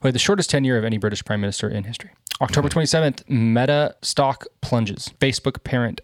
[0.00, 2.10] who had the shortest tenure of any British prime minister in history.
[2.40, 5.10] October 27th, Meta stock plunges.
[5.20, 6.00] Facebook parent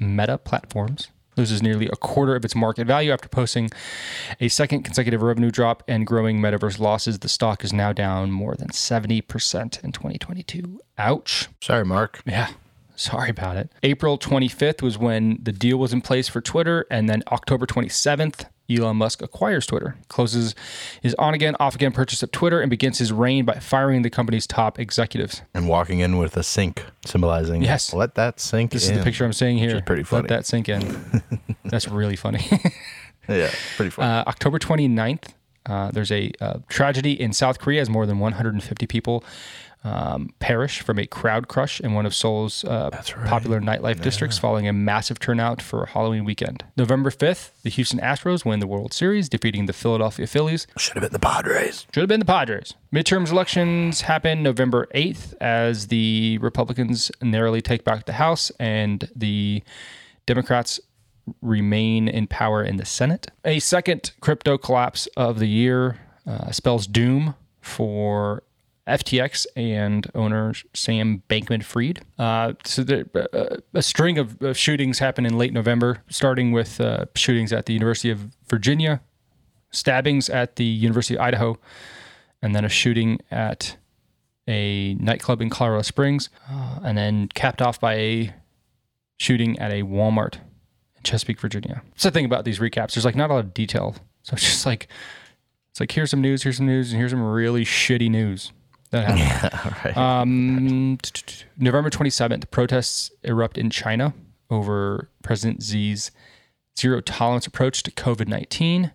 [0.00, 3.70] Meta Platforms loses nearly a quarter of its market value after posting
[4.40, 7.18] a second consecutive revenue drop and growing metaverse losses.
[7.18, 10.80] The stock is now down more than 70% in 2022.
[10.98, 11.48] Ouch.
[11.60, 12.22] Sorry, Mark.
[12.26, 12.50] Yeah.
[12.96, 13.70] Sorry about it.
[13.82, 16.86] April 25th was when the deal was in place for Twitter.
[16.90, 20.54] And then October 27th, Elon Musk acquires Twitter, closes
[21.00, 24.10] his on again, off again purchase of Twitter, and begins his reign by firing the
[24.10, 25.42] company's top executives.
[25.54, 27.92] And walking in with a sink, symbolizing Yes.
[27.94, 28.94] let that sink This in.
[28.94, 29.80] is the picture I'm seeing here.
[29.82, 30.22] pretty funny.
[30.22, 31.22] Let that sink in.
[31.64, 32.44] That's really funny.
[33.28, 34.04] Yeah, pretty fun.
[34.08, 35.30] Uh, October 29th,
[35.66, 39.24] uh, there's a uh, tragedy in South Korea as more than 150 people
[39.86, 42.90] um, perish from a crowd crush in one of Seoul's uh,
[43.26, 46.64] popular nightlife districts following a massive turnout for Halloween weekend.
[46.76, 50.66] November 5th, the Houston Astros win the World Series, defeating the Philadelphia Phillies.
[50.76, 51.86] Should have been the Padres.
[51.94, 52.74] Should have been the Padres.
[52.92, 59.62] Midterms elections happen November 8th as the Republicans narrowly take back the House and the
[60.26, 60.80] Democrats
[61.40, 63.28] remain in power in the Senate.
[63.44, 68.42] A second crypto collapse of the year uh, spells doom for
[68.86, 72.04] FTX and owner Sam Bankman Fried.
[72.18, 76.80] Uh, so there, uh, a string of, of shootings happened in late November, starting with
[76.80, 79.00] uh, shootings at the University of Virginia,
[79.70, 81.58] stabbings at the University of Idaho,
[82.40, 83.76] and then a shooting at
[84.46, 88.34] a nightclub in Colorado Springs, uh, and then capped off by a
[89.18, 90.38] shooting at a Walmart
[91.06, 91.82] Chesapeake, Virginia.
[91.90, 92.94] That's the thing about these recaps.
[92.94, 93.96] There's like not a lot of detail.
[94.22, 94.88] So it's just like
[95.70, 98.52] it's like here's some news, here's some news, and here's some really shitty news
[98.90, 99.74] that happened.
[99.74, 99.96] Yeah, right.
[99.96, 100.98] Um,
[101.58, 104.14] November 27th, protests erupt in China
[104.50, 106.10] over President Xi's
[106.78, 108.92] zero tolerance approach to COVID 19,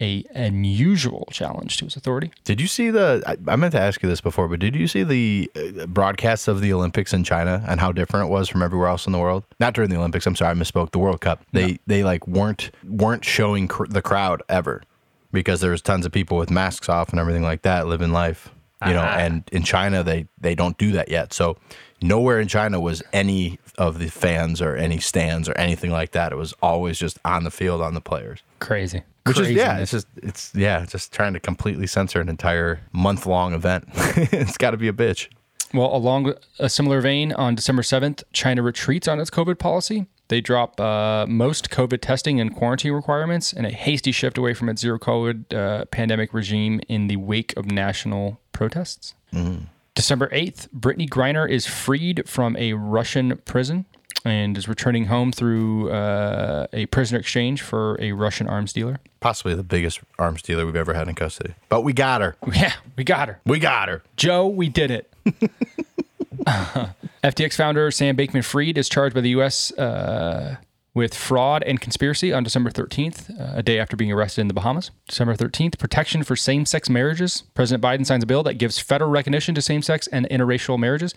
[0.00, 2.30] a unusual challenge to his authority.
[2.44, 3.22] Did you see the?
[3.26, 6.48] I, I meant to ask you this before, but did you see the uh, broadcasts
[6.48, 9.18] of the Olympics in China and how different it was from everywhere else in the
[9.18, 9.44] world?
[9.58, 10.26] Not during the Olympics.
[10.26, 10.92] I'm sorry, I misspoke.
[10.92, 11.44] The World Cup.
[11.52, 14.82] They they like weren't weren't showing cr- the crowd ever
[15.32, 18.50] because there was tons of people with masks off and everything like that living life.
[18.86, 21.32] You know, and in China they they don't do that yet.
[21.32, 21.56] So
[22.00, 26.32] nowhere in China was any of the fans or any stands or anything like that.
[26.32, 28.42] It was always just on the field on the players.
[28.58, 29.02] Crazy.
[29.24, 33.26] Which is yeah, it's just it's yeah, just trying to completely censor an entire month
[33.26, 33.84] long event.
[33.94, 35.28] it's got to be a bitch.
[35.74, 40.06] Well, along a similar vein, on December 7th, China retreats on its COVID policy.
[40.28, 44.68] They drop uh, most COVID testing and quarantine requirements and a hasty shift away from
[44.70, 49.14] its zero COVID uh, pandemic regime in the wake of national protests.
[49.98, 53.84] December 8th, Brittney Griner is freed from a Russian prison
[54.24, 59.00] and is returning home through uh, a prisoner exchange for a Russian arms dealer.
[59.18, 61.54] Possibly the biggest arms dealer we've ever had in custody.
[61.68, 62.36] But we got her.
[62.54, 63.40] Yeah, we got her.
[63.44, 64.04] We got her.
[64.14, 65.12] Joe, we did it.
[67.24, 69.72] FTX founder Sam Bankman Fried is charged by the U.S.
[69.72, 70.58] Uh,
[70.94, 74.54] with fraud and conspiracy on December 13th, uh, a day after being arrested in the
[74.54, 74.90] Bahamas.
[75.06, 77.44] December 13th, protection for same sex marriages.
[77.54, 81.14] President Biden signs a bill that gives federal recognition to same sex and interracial marriages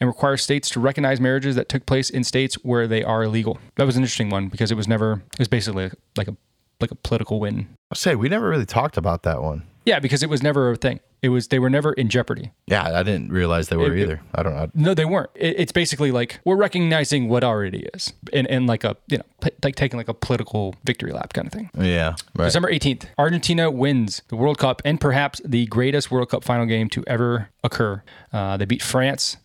[0.00, 3.58] and requires states to recognize marriages that took place in states where they are illegal.
[3.76, 6.36] That was an interesting one because it was never, it was basically like a
[6.80, 7.66] like a political win.
[7.90, 9.64] I'll say we never really talked about that one.
[9.84, 11.00] Yeah, because it was never a thing.
[11.20, 12.52] It was they were never in jeopardy.
[12.66, 14.20] Yeah, I didn't realize they were It- either.
[14.34, 14.70] I don't know.
[14.74, 15.30] No, they weren't.
[15.34, 19.24] It, it's basically like we're recognizing what already is, and and like a you know
[19.42, 21.70] p- like taking like a political victory lap kind of thing.
[21.76, 22.44] Yeah, right.
[22.46, 26.88] December eighteenth, Argentina wins the World Cup and perhaps the greatest World Cup final game
[26.90, 28.02] to ever occur.
[28.32, 29.38] Uh, they beat France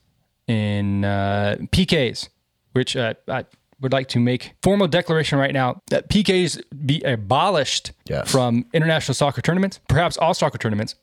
[0.48, 2.30] in uh, PKs,
[2.74, 3.46] which uh, I
[3.82, 8.32] would like to make formal declaration right now that PKs be abolished Yes.
[8.32, 10.96] from international soccer tournaments, perhaps all soccer tournaments,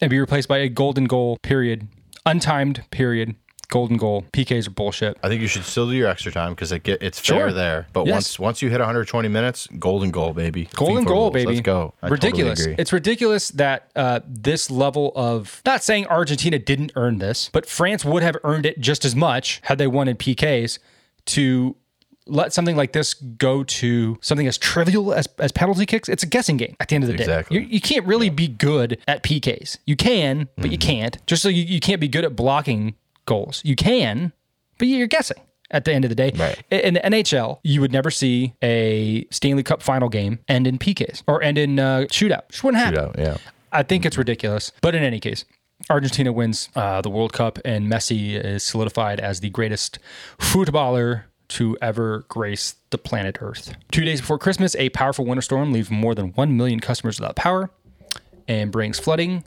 [0.00, 1.88] and be replaced by a golden goal period,
[2.26, 3.34] untimed period,
[3.68, 4.24] golden goal.
[4.32, 5.18] PKs are bullshit.
[5.22, 7.52] I think you should still do your extra time because it get it's fair Sure.
[7.52, 7.86] there.
[7.92, 8.12] But Yes.
[8.14, 10.68] once once you hit 120 minutes, golden goal, baby.
[10.74, 11.32] Golden FIFA goal, rules.
[11.34, 11.46] baby.
[11.54, 11.94] Let's go.
[12.02, 12.58] I ridiculous.
[12.60, 17.66] Totally it's ridiculous that uh, this level of not saying Argentina didn't earn this, but
[17.66, 20.78] France would have earned it just as much had they won in PKs
[21.26, 21.76] to
[22.28, 26.08] let something like this go to something as trivial as, as penalty kicks.
[26.08, 27.58] It's a guessing game at the end of the Exactly.
[27.58, 27.62] day.
[27.64, 29.78] You, you can't really be good at PKs.
[29.86, 31.16] You can, but you can't.
[31.26, 32.94] Just so you, you can't be good at blocking
[33.26, 33.62] goals.
[33.64, 34.32] You can,
[34.78, 35.38] but you're guessing
[35.70, 36.32] at the end of the day.
[36.34, 36.62] Right.
[36.70, 41.22] In the NHL, you would never see a Stanley Cup final game end in PKs
[41.26, 42.48] or end in uh, shootout.
[42.50, 43.00] Just wouldn't happen.
[43.12, 43.36] Shootout, yeah.
[43.72, 44.72] I think it's ridiculous.
[44.80, 45.44] But in any case,
[45.90, 49.98] Argentina wins uh, the World Cup, and Messi is solidified as the greatest
[50.38, 53.74] footballer to ever grace the planet Earth.
[53.90, 57.36] Two days before Christmas, a powerful winter storm leaves more than 1 million customers without
[57.36, 57.70] power
[58.46, 59.44] and brings flooding,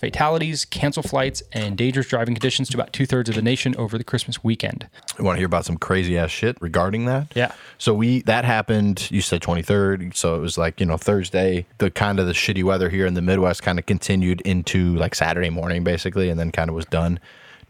[0.00, 3.98] fatalities, cancel flights, and dangerous driving conditions to about two thirds of the nation over
[3.98, 4.88] the Christmas weekend.
[5.18, 7.32] You want to hear about some crazy ass shit regarding that?
[7.36, 7.52] Yeah.
[7.78, 9.10] So we that happened.
[9.10, 11.66] You said 23rd, so it was like you know Thursday.
[11.78, 15.14] The kind of the shitty weather here in the Midwest kind of continued into like
[15.14, 17.20] Saturday morning, basically, and then kind of was done.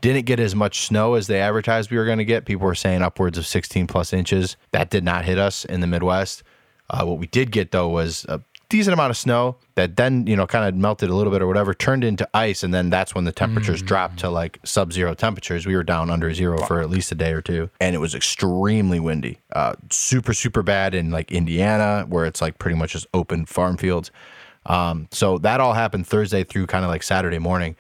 [0.01, 2.45] Didn't get as much snow as they advertised we were going to get.
[2.45, 4.57] People were saying upwards of 16 plus inches.
[4.73, 6.43] That did not hit us in the Midwest.
[6.89, 10.37] Uh, what we did get though was a decent amount of snow that then you
[10.37, 13.15] know kind of melted a little bit or whatever, turned into ice, and then that's
[13.15, 15.67] when the temperatures dropped to like sub-zero temperatures.
[15.67, 18.15] We were down under zero for at least a day or two, and it was
[18.15, 23.07] extremely windy, uh, super super bad in like Indiana where it's like pretty much just
[23.13, 24.11] open farm fields.
[24.67, 27.77] Um, so that all happened Thursday through kind of like Saturday morning.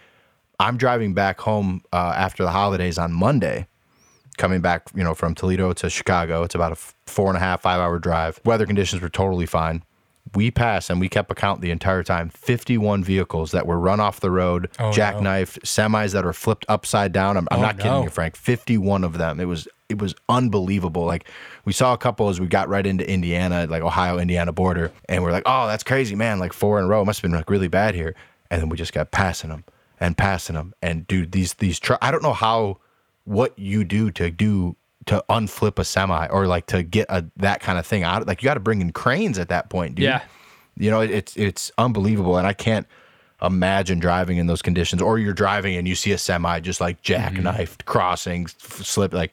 [0.60, 3.66] I'm driving back home uh, after the holidays on Monday,
[4.36, 6.42] coming back, you know, from Toledo to Chicago.
[6.42, 6.76] It's about a
[7.10, 8.38] four and a half, five hour drive.
[8.44, 9.82] Weather conditions were totally fine.
[10.34, 14.00] We passed and we kept a count the entire time 51 vehicles that were run
[14.00, 17.38] off the road, Oh, jackknifed, semis that were flipped upside down.
[17.38, 18.36] I'm, I'm Oh, not kidding you, Frank.
[18.36, 19.40] 51 of them.
[19.40, 21.04] It was it was unbelievable.
[21.06, 21.26] Like
[21.64, 25.24] we saw a couple as we got right into Indiana, like Ohio Indiana border, and
[25.24, 26.38] we're like, oh, that's crazy, man!
[26.38, 27.00] Like four in a row.
[27.02, 28.14] It must have been like really bad here.
[28.50, 29.64] And then we just got passing them
[30.00, 30.74] and passing them.
[30.82, 32.78] And dude, these these tr- I don't know how
[33.24, 37.60] what you do to do to unflip a semi or like to get a that
[37.60, 38.26] kind of thing out.
[38.26, 40.04] Like you got to bring in cranes at that point, dude.
[40.04, 40.22] Yeah.
[40.76, 42.86] You know, it's it's unbelievable, and I can't
[43.42, 45.02] imagine driving in those conditions.
[45.02, 47.36] Or you're driving and you see a semi just like mm-hmm.
[47.36, 49.32] jackknifed crossing, f- slip, like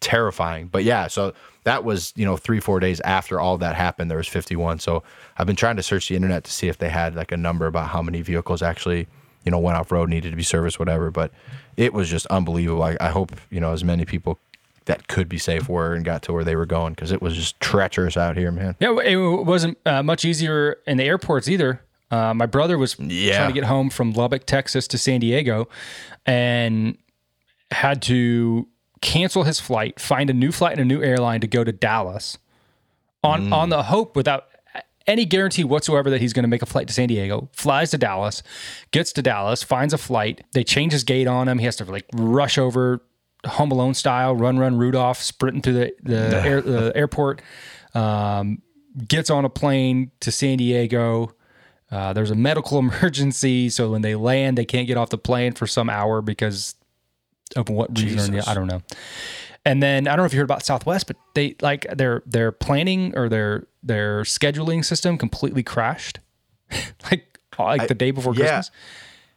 [0.00, 0.68] terrifying.
[0.68, 1.32] But yeah, so
[1.64, 4.10] that was you know three four days after all that happened.
[4.10, 4.78] There was 51.
[4.78, 5.02] So
[5.36, 7.66] I've been trying to search the internet to see if they had like a number
[7.66, 9.08] about how many vehicles actually
[9.44, 11.10] you know went off road, needed to be serviced, whatever.
[11.10, 11.30] But
[11.76, 12.82] it was just unbelievable.
[12.82, 14.38] I, I hope you know as many people
[14.86, 17.34] that could be safe were and got to where they were going because it was
[17.34, 18.76] just treacherous out here, man.
[18.80, 21.80] Yeah, it wasn't uh, much easier in the airports either.
[22.10, 23.36] Uh, my brother was Yeah.
[23.38, 25.68] trying to get home from Lubbock, Texas to San Diego
[26.26, 26.98] and
[27.70, 28.68] had to
[29.00, 32.38] cancel his flight, find a new flight and a new airline to go to Dallas
[33.22, 34.48] on, on the hope without
[35.06, 37.48] any guarantee whatsoever that he's going to make a flight to San Diego.
[37.52, 38.42] Flies to Dallas,
[38.90, 40.42] gets to Dallas, finds a flight.
[40.52, 41.58] They change his gate on him.
[41.58, 43.02] He has to like rush over
[43.46, 47.42] Home Alone style, run, run Rudolph, sprinting through the, the, air, the airport.
[47.94, 48.62] Um,
[49.06, 51.34] gets on a plane to San Diego.
[51.90, 55.52] Uh, there's a medical emergency, so when they land, they can't get off the plane
[55.52, 56.74] for some hour because
[57.56, 58.40] of what reason?
[58.40, 58.82] I don't know.
[59.66, 62.52] And then I don't know if you heard about Southwest, but they like their their
[62.52, 66.18] planning or their their scheduling system completely crashed,
[67.10, 68.40] like like the day before yeah.
[68.40, 68.70] Christmas.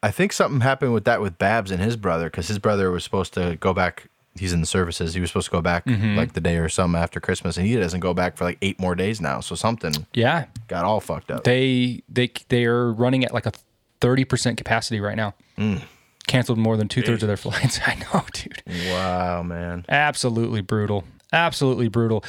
[0.04, 3.04] I think something happened with that with Babs and his brother because his brother was
[3.04, 4.08] supposed to go back.
[4.38, 5.16] He's in the services.
[5.16, 6.16] He was supposed to go back Mm-hmm.
[6.16, 8.80] like the day or something after Christmas, and he doesn't go back for like eight
[8.80, 9.40] more days now.
[9.40, 11.44] So something Yeah, got all fucked up.
[11.44, 13.52] they they they are running at like a
[14.00, 15.34] thirty percent capacity right now.
[15.58, 15.82] Mm.
[16.28, 17.80] Canceled more than two thirds of their flights.
[17.88, 18.62] I know, dude.
[18.92, 19.86] wow, man.
[19.90, 21.04] Absolutely brutal.
[21.34, 22.24] Absolutely brutal.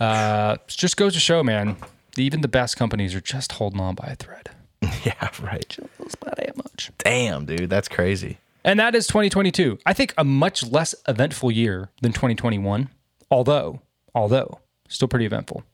[0.00, 1.76] Uh, just goes to show, man.
[2.16, 4.50] Even the best companies are just holding on by a thread.
[5.04, 5.68] Yeah, right.
[6.02, 6.90] Just by that much.
[6.98, 8.38] Damn, dude, that's crazy.
[8.64, 9.78] And that is 2022.
[9.86, 12.88] I think a much less eventful year than 2021,
[13.30, 13.80] although,
[14.14, 15.64] although still pretty eventful.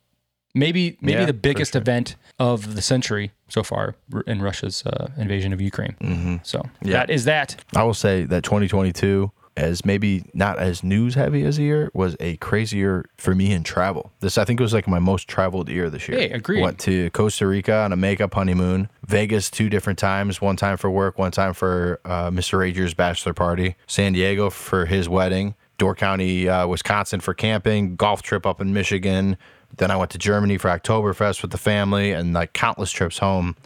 [0.55, 1.81] Maybe, maybe Yeah, the biggest sure.
[1.81, 3.95] event of the century so far
[4.27, 5.97] in Russia's uh, invasion of Ukraine.
[6.01, 6.37] Mm-hmm.
[6.43, 6.93] So Yeah.
[6.99, 7.57] that is that.
[7.75, 9.31] I will say that 2022,
[9.61, 13.63] as maybe not as news heavy as a year, was a crazier for me in
[13.63, 14.11] travel.
[14.21, 16.19] This I think was like my most traveled year this year.
[16.19, 16.63] Hey, agreed.
[16.63, 20.91] Went to Costa Rica on a makeup honeymoon, Vegas two different times, one time for
[20.91, 22.59] work, one time for uh, Mr.
[22.59, 28.23] Rager's bachelor party, San Diego for his wedding, Door County, uh, Wisconsin for camping, golf
[28.23, 29.37] trip up in Michigan.
[29.77, 33.57] Then I went to Germany for Oktoberfest with the family, and like countless trips home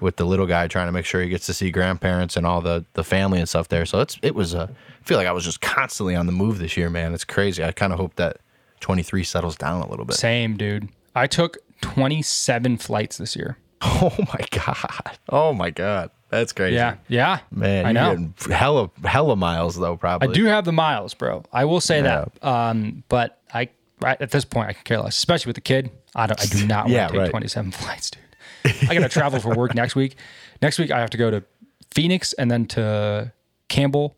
[0.00, 2.60] with the little guy trying to make sure he gets to see grandparents and all
[2.60, 3.84] the the family and stuff there.
[3.86, 6.58] So it's it was uh, I feel like I was just constantly on the move
[6.58, 7.14] this year, man.
[7.14, 7.62] It's crazy.
[7.64, 8.38] I kind of hope that
[8.80, 10.16] 23 settles down a little bit.
[10.16, 10.88] Same, dude.
[11.14, 13.56] I took 27 flights this year.
[13.86, 15.18] Oh my god.
[15.28, 16.10] Oh my god.
[16.30, 16.74] That's crazy.
[16.76, 16.96] Yeah.
[17.06, 17.40] Yeah.
[17.50, 18.32] Man, I know.
[18.50, 20.28] hella hella miles though probably.
[20.30, 21.42] I do have the miles, bro.
[21.52, 22.32] I will say that.
[22.42, 23.68] Um, but I
[24.00, 25.90] right at this point, I can care less, especially with the kid.
[26.16, 26.40] I don't.
[26.40, 27.30] I do not want Yeah, to take right.
[27.30, 28.22] 27 flights, dude.
[28.88, 30.16] I got to travel for work next week.
[30.62, 31.42] Next week, I have to go to
[31.94, 33.32] Phoenix and then to
[33.68, 34.16] Campbell,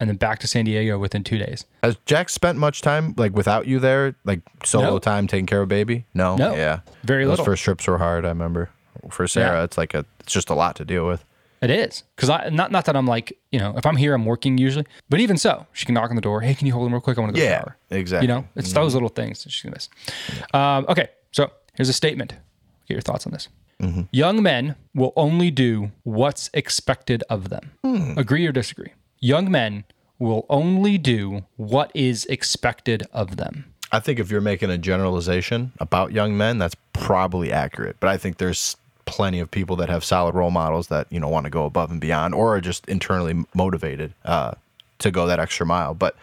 [0.00, 1.64] and then back to San Diego within two days.
[1.82, 4.98] Has Jack spent much time like without you there, like solo No.
[4.98, 6.06] time taking care of baby?
[6.14, 6.54] No, No.
[6.54, 7.36] yeah, Very little.
[7.36, 8.24] Those first trips were hard.
[8.24, 8.70] I remember
[9.10, 9.64] for Sarah, Yeah.
[9.64, 11.24] it's like a, it's just a lot to deal with.
[11.60, 14.24] It is because I not not that I'm like you know if I'm here I'm
[14.24, 16.40] working usually, but even so, she can knock on the door.
[16.40, 17.16] Hey, can you hold him real quick?
[17.16, 17.76] I want to go Yeah, shower.
[17.90, 18.26] exactly.
[18.26, 19.88] You know, it's those little things that she's gonna miss.
[20.52, 22.32] Um, okay, so here's a statement.
[22.88, 23.48] Get your thoughts on this.
[24.10, 27.72] Young men will only do what's expected of them.
[28.16, 28.92] Agree or disagree?
[29.20, 29.84] Young men
[30.18, 33.64] will only do what is expected of them.
[33.90, 37.96] I think if you're making a generalization about young men, that's probably accurate.
[38.00, 41.28] But I think there's plenty of people that have solid role models that you know
[41.28, 44.52] want to go above and beyond, or are just internally motivated uh,
[45.00, 45.92] to go that extra mile.
[45.92, 46.16] But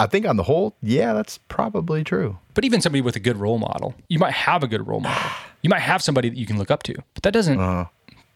[0.00, 2.38] I think on the whole, yeah, that's probably true.
[2.54, 5.30] But even somebody with a good role model, you might have a good role model.
[5.62, 7.86] You might have somebody that you can look up to, but that doesn't uh-huh.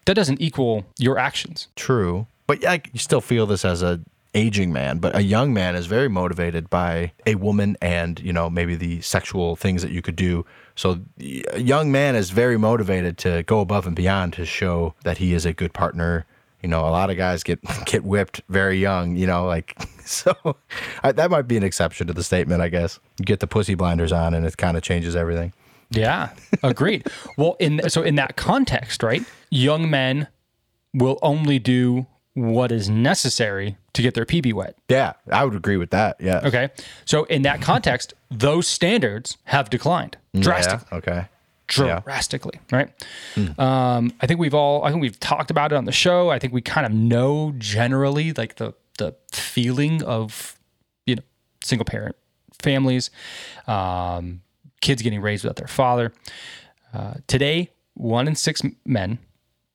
[0.05, 1.67] that doesn't equal your actions.
[1.75, 3.99] True, but yeah, you still feel this as a
[4.33, 8.49] aging man, but a young man is very motivated by a woman and you know
[8.49, 10.43] maybe the sexual things that you could do.
[10.75, 15.17] So a young man is very motivated to go above and beyond to show that
[15.17, 16.25] he is a good partner.
[16.61, 19.15] You know, a lot of guys get get whipped very young.
[19.15, 20.35] You know, like so
[21.03, 22.99] I, that might be an exception to the statement, I guess.
[23.17, 25.53] You get the pussy blinders on, and it kind of changes everything.
[25.91, 26.29] Yeah,
[26.63, 27.07] agreed.
[27.37, 29.23] well, in so in that context, right?
[29.49, 30.27] Young men
[30.93, 34.75] will only do what is necessary to get their PB wet.
[34.87, 36.17] Yeah, I would agree with that.
[36.19, 36.41] Yeah.
[36.43, 36.69] Okay.
[37.05, 40.87] So in that context, those standards have declined drastically.
[40.91, 40.97] Yeah.
[40.97, 41.25] Okay.
[41.77, 41.99] Yeah.
[42.01, 42.89] drastically, right?
[43.59, 46.29] Um, I think we've all, I think we've talked about it on the show.
[46.29, 50.57] I think we kind of know generally like the the feeling of
[51.05, 51.23] you know
[51.63, 52.15] single parent
[52.61, 53.09] families,
[53.67, 54.41] um,
[54.81, 56.11] kids getting raised without their father.
[56.93, 59.19] Uh, today, one in six men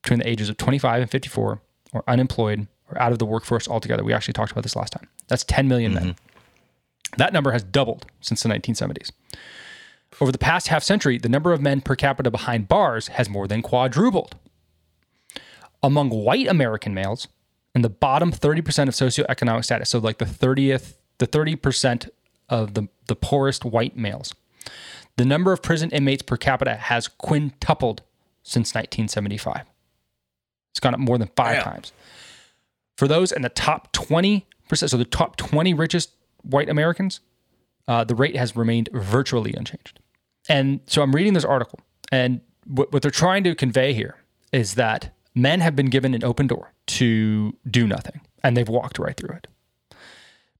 [0.03, 1.61] between the ages of 25 and 54
[1.93, 4.03] are unemployed or out of the workforce altogether.
[4.03, 5.07] We actually talked about this last time.
[5.27, 6.15] That's 10 million men.
[7.17, 9.11] That number has doubled since the 1970s.
[10.21, 13.47] Over the past half century, the number of men per capita behind bars has more
[13.47, 14.35] than quadrupled.
[15.83, 17.27] Among white American males,
[17.75, 22.09] in the bottom 30% of socioeconomic status, so like the 30th, the 30%
[22.47, 24.33] of the, the poorest white males,
[25.17, 28.01] the number of prison inmates per capita has quintupled
[28.43, 29.65] since 1975.
[30.71, 31.91] It's gone up more than five times.
[32.97, 36.11] For those in the top 20%, so the top 20 richest
[36.43, 37.19] white Americans,
[37.87, 39.99] uh, the rate has remained virtually unchanged.
[40.47, 41.79] And so I'm reading this article,
[42.11, 44.17] and what, what they're trying to convey here
[44.51, 48.99] is that men have been given an open door to do nothing, and they've walked
[48.99, 49.47] right through it.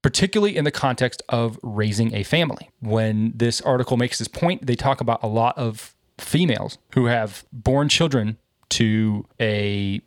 [0.01, 2.69] Particularly in the context of raising a family.
[2.79, 7.45] When this article makes this point, they talk about a lot of females who have
[7.51, 8.37] born children
[8.69, 10.01] to a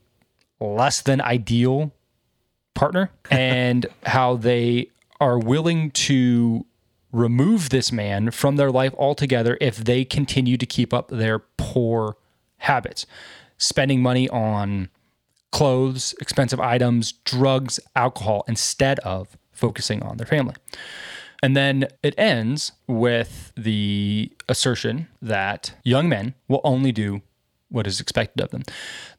[0.61, 1.93] less than ideal
[2.75, 4.89] partner and how they
[5.21, 6.65] are willing to
[7.13, 12.17] remove this man from their life altogether if they continue to keep up their poor
[12.59, 13.07] habits,
[13.57, 14.89] spending money on
[15.51, 20.55] clothes, expensive items, drugs, alcohol, instead of focusing on their family.
[21.43, 27.23] And then it ends with the assertion that young men will only do
[27.69, 28.63] what is expected of them.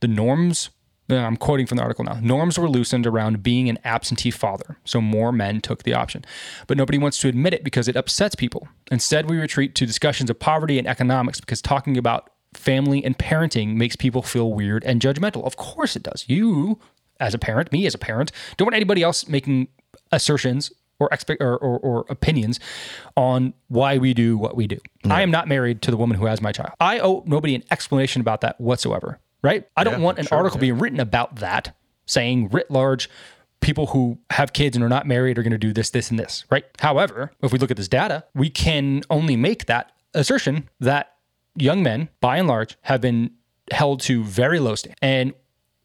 [0.01, 0.69] The norms,
[1.09, 4.77] Uh, I'm quoting from the article now, norms were loosened around being an absentee father.
[4.85, 6.23] So more men took the option.
[6.67, 8.67] But nobody wants to admit it because it upsets people.
[8.91, 13.75] Instead, we retreat to discussions of poverty and economics because talking about family and parenting
[13.75, 15.43] makes people feel weird and judgmental.
[15.45, 16.25] Of course it does.
[16.27, 16.79] You,
[17.19, 19.67] as a parent, me as a parent, don't want anybody else making
[20.11, 22.59] assertions or, or, or, or opinions
[23.15, 24.77] on why we do what we do.
[25.05, 26.73] I am not married to the woman who has my child.
[26.79, 29.67] I owe nobody an explanation about that whatsoever, right?
[29.75, 31.75] I don't Yeah, want an sure, article being written about that
[32.05, 33.09] saying writ large,
[33.61, 36.17] people who have kids and are not married are going to do this, this, and
[36.19, 36.65] this, right?
[36.79, 41.13] However, if we look at this data, we can only make that assertion that
[41.55, 43.31] young men, by and large, have been
[43.71, 45.33] held to very low standards and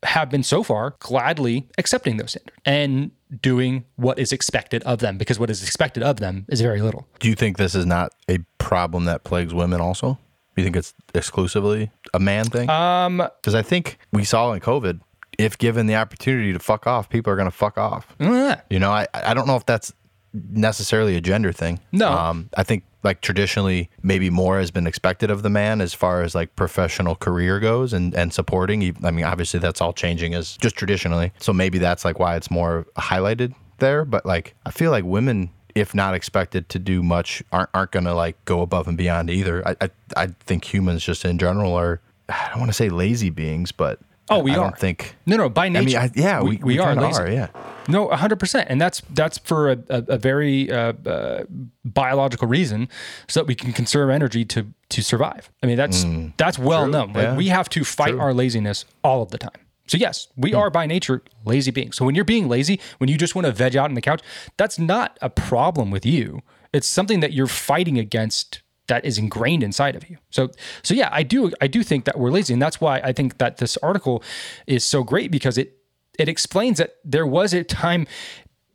[0.04, 5.18] have been so far gladly accepting those standards and doing what is expected of them
[5.18, 7.08] because what is expected of them is very little.
[7.20, 10.18] Do you think this is not a problem that plagues women also?
[10.56, 12.70] You think it's exclusively a man thing?
[12.70, 15.00] Um, Because I think we saw in COVID,
[15.38, 18.06] if given the opportunity to fuck off, people are going to fuck off.
[18.20, 19.92] eh, You know, I I don't know if that's
[20.32, 21.80] necessarily a gender thing.
[21.92, 22.10] No.
[22.12, 26.22] Um, I think like traditionally, maybe more has been expected of the man as far
[26.22, 28.96] as like professional career goes and and supporting.
[29.04, 31.32] I mean, obviously that's all changing as just traditionally.
[31.38, 34.04] So maybe that's like why it's more highlighted there.
[34.04, 38.14] But like, I feel like women if not expected to do much, aren't aren't gonna
[38.14, 39.66] like go above and beyond either.
[39.66, 43.30] I I, I think humans just in general are I don't want to say lazy
[43.30, 43.98] beings, but
[44.30, 44.62] Oh, we I are.
[44.64, 45.16] don't think.
[45.26, 45.48] No, no.
[45.50, 47.20] By I nature, mean, I, yeah, we, we, are kinda lazy.
[47.20, 47.48] are, yeah.
[47.88, 51.44] No, hundred percent, and that's that's for a, a, a very uh, uh,
[51.84, 52.88] biological reason,
[53.28, 55.50] so that we can conserve energy to to survive.
[55.62, 56.06] I mean, that's
[56.38, 57.12] that's well known.
[57.12, 57.36] Like, yeah.
[57.36, 59.50] we have to fight our laziness all of the time.
[59.86, 61.96] So yes, we are by nature lazy beings.
[61.96, 64.22] So when you're being lazy, when you just want to veg out on the couch,
[64.56, 66.40] that's not a problem with you.
[66.72, 70.18] It's something that you're fighting against that is ingrained inside of you.
[70.30, 70.50] So
[70.82, 73.38] so yeah, I do I do think that we're lazy, and that's why I think
[73.38, 74.22] that this article
[74.66, 75.78] is so great because it
[76.18, 78.06] it explains that there was a time,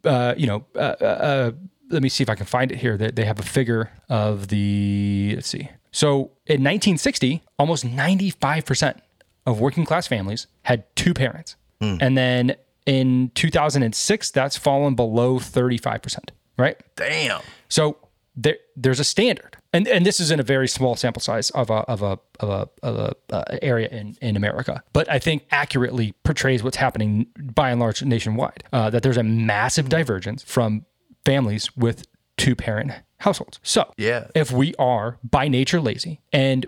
[0.04, 1.52] uh, you know, uh, uh, uh,
[1.90, 2.98] let me see if I can find it here.
[2.98, 5.70] They, they have a figure of the let's see.
[5.92, 9.02] So in 1960, almost 95 percent
[9.50, 16.02] of working class families had two parents, and then in 2006, that's fallen below 35
[16.02, 16.32] percent.
[16.58, 16.78] Right.
[16.98, 17.42] Damn.
[17.70, 17.98] So
[18.36, 21.70] there, there's a standard, and and this is in a very small sample size of
[21.70, 25.46] a of a of a, of a uh, area in in America, but I think
[25.52, 28.64] accurately portrays what's happening by and large nationwide.
[28.74, 30.86] Uh, that there's a massive divergence from
[31.26, 32.06] families with
[32.38, 33.60] two parent households.
[33.64, 34.28] So Yeah.
[34.36, 36.66] if we are by nature lazy and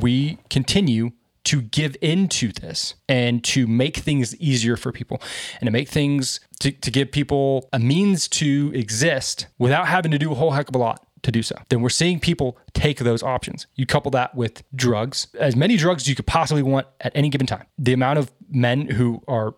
[0.00, 1.12] we continue
[1.50, 5.20] to give into this and to make things easier for people
[5.60, 10.18] and to make things to, to give people a means to exist without having to
[10.18, 13.00] do a whole heck of a lot to do so then we're seeing people take
[13.00, 16.86] those options you couple that with drugs as many drugs as you could possibly want
[17.00, 19.54] at any given time the amount of men who are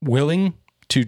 [0.00, 0.54] willing
[0.88, 1.06] to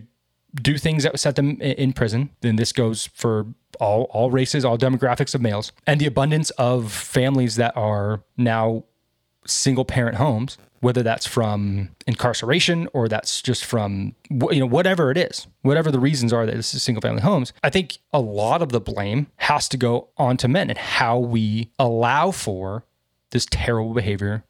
[0.55, 2.31] do things that would set them in prison.
[2.41, 3.47] Then this goes for
[3.81, 8.85] all all races, all demographics of males, and the abundance of families that are now
[9.51, 15.19] single parent homes, whether that's from incarceration or that's just from you know whatever it
[15.19, 17.53] is, whatever the reasons are that this is single family homes.
[17.63, 21.71] I think a lot of the blame has to go onto men and how we
[21.79, 22.85] allow for
[23.31, 24.45] this terrible behavior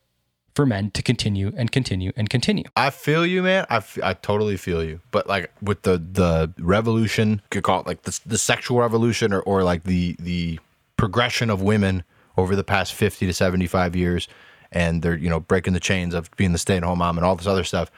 [0.54, 2.64] for men to continue and continue and continue.
[2.76, 3.64] I feel you, man.
[3.70, 5.00] I, f- I totally feel you.
[5.12, 9.32] But like with the the revolution, you could call it like the, the sexual revolution
[9.32, 10.58] or, or like the the
[10.96, 12.02] progression of women
[12.36, 14.28] over the past 50 to 75 years
[14.72, 17.46] and they're, you know, breaking the chains of being the stay-at-home mom and all this
[17.46, 17.90] other stuff.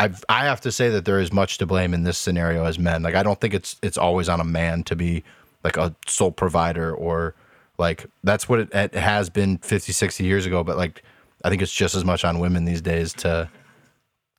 [0.00, 2.78] I've, I have to say that there is much to blame in this scenario as
[2.78, 3.02] men.
[3.02, 5.22] Like I don't think it's it's always on a man to be
[5.62, 7.34] like a sole provider or
[7.78, 11.04] like that's what it, it has been 50 60 years ago but like
[11.44, 13.48] I think it's just as much on women these days to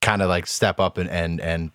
[0.02, 1.72] kind of like step up and and and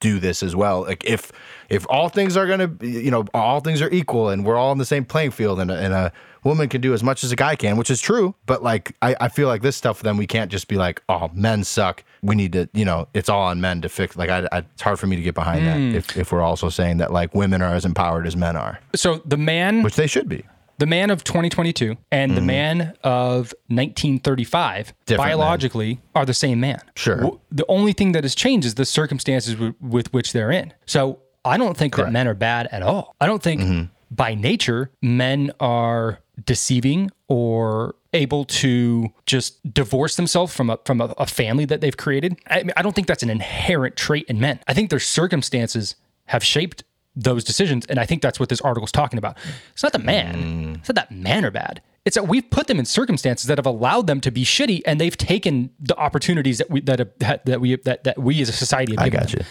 [0.00, 0.82] do this as well.
[0.82, 1.30] Like if
[1.68, 4.78] if all things are gonna, you know, all things are equal and we're all on
[4.78, 6.12] the same playing field, and a, and a
[6.44, 8.34] woman can do as much as a guy can, which is true.
[8.46, 11.30] But like I, I feel like this stuff, then we can't just be like, oh,
[11.34, 12.04] men suck.
[12.22, 14.16] We need to, you know, it's all on men to fix.
[14.16, 16.68] Like I, I it's hard for me to get behind that if if we're also
[16.68, 20.06] saying that like women are as empowered as men are, So the man which they
[20.06, 20.44] should be.
[20.78, 24.92] the man of 2022 and the man of 1935 Mm-hmm.
[25.06, 25.38] Different men.
[25.38, 26.80] biologically are the same man.
[26.96, 27.16] Sure.
[27.16, 30.72] W- The only thing that has changed is the circumstances w- with which they're in.
[30.86, 33.14] So I don't think that men are bad at all.
[33.20, 33.84] I don't think Mm-hmm.
[34.10, 41.14] by nature men are deceiving or able to just divorce themselves from a from a,
[41.18, 42.38] a family that they've created.
[42.48, 44.60] I, I don't think that's an inherent trait in men.
[44.66, 46.84] I think their circumstances have shaped
[47.16, 49.36] those decisions, and I think that's what this article is talking about.
[49.72, 50.76] It's not the man.
[50.78, 51.82] It's not that men are bad.
[52.04, 55.00] It's that we've put them in circumstances that have allowed them to be shitty, and
[55.00, 58.52] they've taken the opportunities that we that have, that we that, that we as a
[58.52, 59.40] society have I given got them.
[59.40, 59.46] you.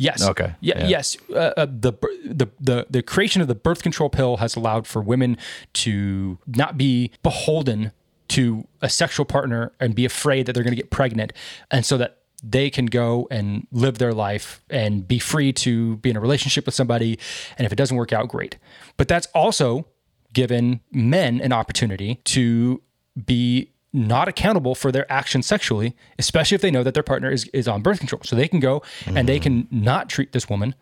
[0.00, 0.26] Yes.
[0.26, 0.54] Okay.
[0.60, 0.78] Yeah.
[0.78, 0.86] Yeah.
[0.88, 1.16] Yes.
[1.30, 1.92] Uh, uh, the,
[2.24, 5.36] the the the creation of the birth control pill has allowed for women
[5.74, 7.92] to not be beholden
[8.28, 11.32] to a sexual partner and be afraid that they're going to get pregnant,
[11.70, 16.08] and so that they can go and live their life and be free to be
[16.08, 17.18] in a relationship with somebody.
[17.58, 18.56] And if it doesn't work out, great.
[18.96, 19.86] But that's also
[20.32, 22.80] given men an opportunity to
[23.26, 27.46] be not accountable for their actions sexually, especially if they know that their partner is,
[27.52, 28.20] is on birth control.
[28.24, 29.68] So they can go and they mm-hmm.
[29.68, 30.74] can not treat this woman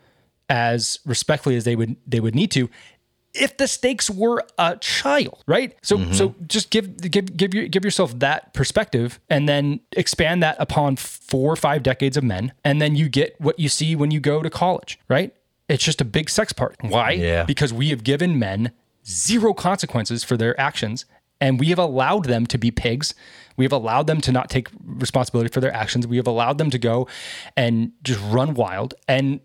[0.49, 2.71] as respectfully as they would they would need to
[3.35, 5.77] if the stakes were a child, right?
[5.83, 6.13] So mm-hmm.
[6.13, 10.97] so just give give give your, give yourself that perspective and then expand that upon
[10.97, 14.21] four or five decades of men and then you get what you see when you
[14.21, 15.35] go to college, right?
[15.69, 16.77] It's just a big sex part.
[16.81, 17.13] Why?
[17.13, 17.45] Yeah.
[17.45, 18.73] Because we have given men
[19.07, 21.05] zero consequences for their actions
[21.41, 23.15] and we have allowed them to be pigs.
[23.57, 26.07] We have allowed them to not take responsibility for their actions.
[26.07, 27.09] We have allowed them to go
[27.57, 28.95] and just run wild.
[29.07, 29.41] And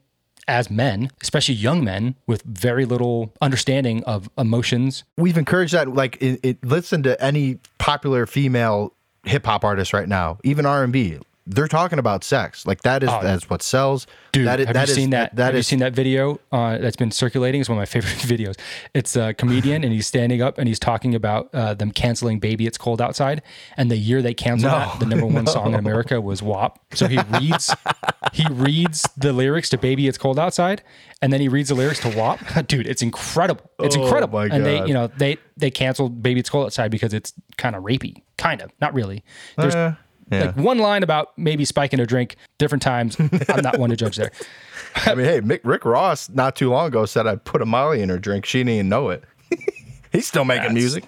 [0.47, 6.17] as men, especially young men with very little understanding of emotions, we've encouraged that like
[6.21, 8.93] it, it listen to any popular female
[9.25, 12.65] hip hop artist right now even r&b they're talking about sex.
[12.65, 14.07] Like that is that's what sells.
[14.09, 14.13] Oh.
[14.33, 15.35] Dude, that is, have that you is- seen that?
[15.35, 17.61] That have you seen that video uh, that's been circulating?
[17.61, 18.57] It's one of my favorite videos.
[18.93, 22.65] It's a comedian and he's standing up and he's talking about uh, them canceling "Baby
[22.65, 23.41] It's Cold Outside,"
[23.77, 26.79] and the year they canceled No, that, the number one song in America was "WAP."
[26.95, 27.73] So he reads
[28.33, 30.81] he reads the lyrics to "Baby It's Cold Outside,"
[31.21, 33.69] and then he reads the lyrics to "WAP." Dude, it's incredible.
[33.79, 34.39] It's Oh, incredible.
[34.39, 37.83] and they, you know, they they canceled "Baby It's Cold Outside" because it's kind of
[37.83, 38.23] rapey.
[38.37, 39.23] Kind of, not really.
[39.57, 39.93] There's Uh,
[40.31, 40.45] yeah.
[40.45, 43.17] like one line about maybe spiking a drink different times.
[43.19, 44.31] I'm not one to judge there.
[44.95, 48.01] I mean, hey, Mick, Rick Ross not too long ago said I put a Molly
[48.01, 48.45] in her drink.
[48.45, 49.23] She didn't even know it.
[50.11, 51.03] He's still making That's- music.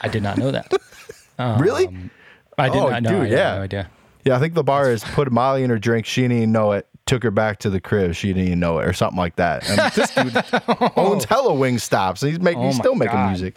[0.00, 0.72] I did not know that.
[1.60, 1.86] really?
[1.88, 2.10] Um,
[2.56, 3.10] I did Oh, not know.
[3.24, 3.54] dude, I yeah.
[3.56, 3.90] no idea.
[4.24, 6.06] Yeah, I think the bar is put a Molly in her drink.
[6.06, 6.86] She didn't even know it.
[7.06, 8.14] Took her back to the crib.
[8.14, 9.66] She didn't even know it, or something like that.
[9.70, 12.22] And this dude owns hella Wingstops.
[12.22, 12.62] And he's making.
[12.62, 13.54] Oh he's still making music.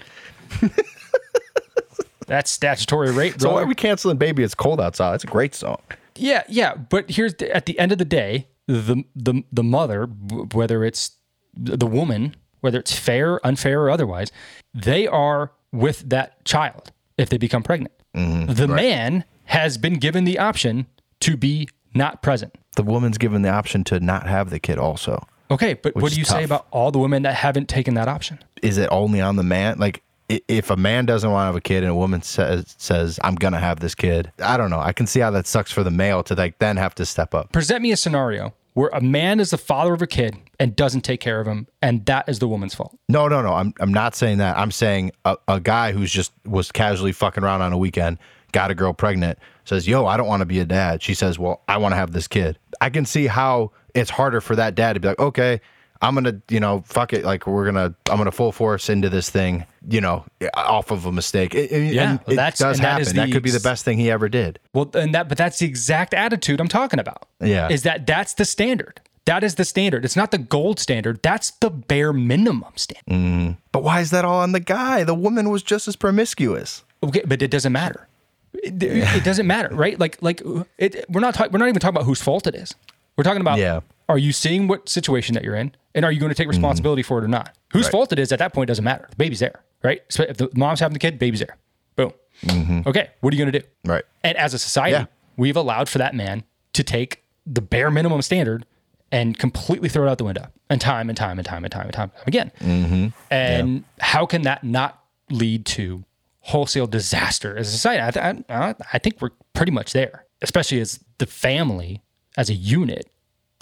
[2.32, 5.15] That's statutory rape, So why are we canceling "Baby It's Cold Outside"?
[5.15, 5.79] It's a great song.
[6.15, 6.75] yeah, yeah.
[6.75, 11.11] But here's the, at the end of the day, the the the mother, whether it's
[11.53, 14.32] the woman, whether it's fair, unfair, or otherwise,
[14.73, 17.93] they are with that child if they become pregnant.
[18.15, 18.53] Mm-hmm.
[18.53, 20.86] the man has been given the option
[21.21, 22.55] to be not present.
[22.77, 24.77] The woman's given the option to not have the kid.
[24.77, 28.07] Also, Okay, but what do you say about all the women that haven't taken that
[28.07, 28.39] option?
[28.61, 29.77] is it only on the man?
[29.79, 30.01] Like,
[30.47, 33.36] if a man doesn't want to have a kid and a woman says says I'm
[33.36, 34.79] gonna have this kid, I don't know.
[34.79, 37.34] I can see how that sucks for the male to like then have to step
[37.34, 37.51] up.
[37.51, 41.01] present me a scenario where a man is the father of a kid and doesn't
[41.01, 42.97] take care of him, and that is the woman's fault.
[43.09, 43.53] No, no, no.
[43.53, 44.57] I'm I'm not saying that.
[44.57, 48.17] I'm saying a, a guy who's just was casually fucking around on a weekend,
[48.51, 51.38] got a girl pregnant, says, "Yo, I don't want to be a dad." She says,
[51.38, 54.75] "Well, I want to have this kid." I can see how it's harder for that
[54.75, 55.59] dad to be like, "Okay,
[56.02, 57.24] I'm gonna, you know, fuck it.
[57.24, 60.26] Like we're gonna, I'm gonna full force into this thing, you know,
[60.56, 63.16] off of a mistake." It, it- Yeah, and well, it that's- does that happen.
[63.16, 64.60] That, the could be the best thing he ever did.
[64.74, 67.28] Well, and that, but that's the exact attitude I'm talking about.
[67.39, 67.70] Yeah.
[67.70, 68.99] is that that's the standard.
[69.26, 70.04] That is the standard.
[70.04, 71.22] It's not the gold standard.
[71.22, 73.06] That's the bare minimum standard.
[73.08, 73.52] Mm-hmm.
[73.72, 75.04] But why is that all on the guy?
[75.04, 76.84] The woman was just as promiscuous.
[77.04, 78.08] Okay, but it doesn't matter.
[78.56, 79.99] It, it doesn't matter, right?
[79.99, 80.41] Like, like
[80.80, 81.52] it, we're not talking.
[81.52, 82.74] We're not even talking about whose fault it is.
[83.16, 83.60] We're talking about.
[83.60, 83.82] Yeah.
[84.12, 86.57] Are you seeing what situation that you're in, and are you going to take mm-hmm.
[86.57, 87.55] responsibility for it or not?
[87.72, 89.07] Whose fault it is at that point doesn't matter.
[89.09, 90.01] The baby's there, right?
[90.09, 91.55] So if the mom's having the kid, baby's there.
[91.95, 92.12] Boom.
[92.43, 92.89] Mm-hmm.
[92.89, 93.66] Okay, what are you going to do?
[93.86, 94.03] Right.
[94.22, 95.05] And as a society, Yeah.
[95.38, 96.43] we've allowed for that man
[96.74, 98.66] to take the bare minimum standard
[99.14, 101.86] and completely throw it out the window, and time and time and time and time
[101.86, 102.51] and time again.
[102.59, 103.07] Mm-hmm.
[103.30, 106.03] And how can that not lead to
[106.41, 108.03] wholesale disaster as a society?
[108.03, 112.01] I, th- I, I think we're pretty much there, especially as the family
[112.36, 113.07] as a unit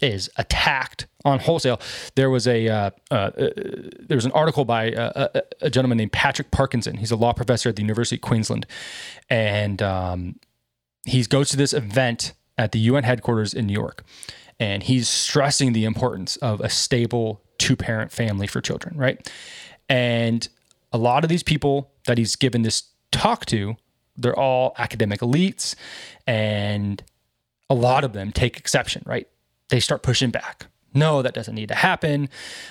[0.01, 1.79] is attacked on wholesale.
[2.15, 5.97] There was a uh, uh, uh, there was an article by uh, a, a gentleman
[5.97, 6.97] named Patrick Parkinson.
[6.97, 8.65] He's a law professor at the University of Queensland,
[9.29, 10.35] and um,
[11.05, 14.03] he goes to this event at the UN headquarters in New York,
[14.59, 19.29] and he's stressing the importance of a stable two parent family for children, right?
[19.87, 20.47] And
[20.91, 23.75] a lot of these people that he's given this talk to,
[24.15, 25.75] they're all academic elites,
[26.25, 27.03] and
[27.69, 29.27] a lot of them take exception, right?
[29.69, 30.67] They start pushing back.
[30.93, 32.29] No, that doesn't need to happen.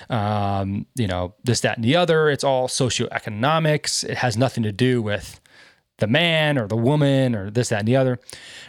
[0.09, 2.29] Um, you know, this, that, and the other.
[2.29, 4.03] It's all socioeconomics.
[4.03, 5.39] It has nothing to do with
[5.99, 8.19] the man or the woman or this, that, and the other,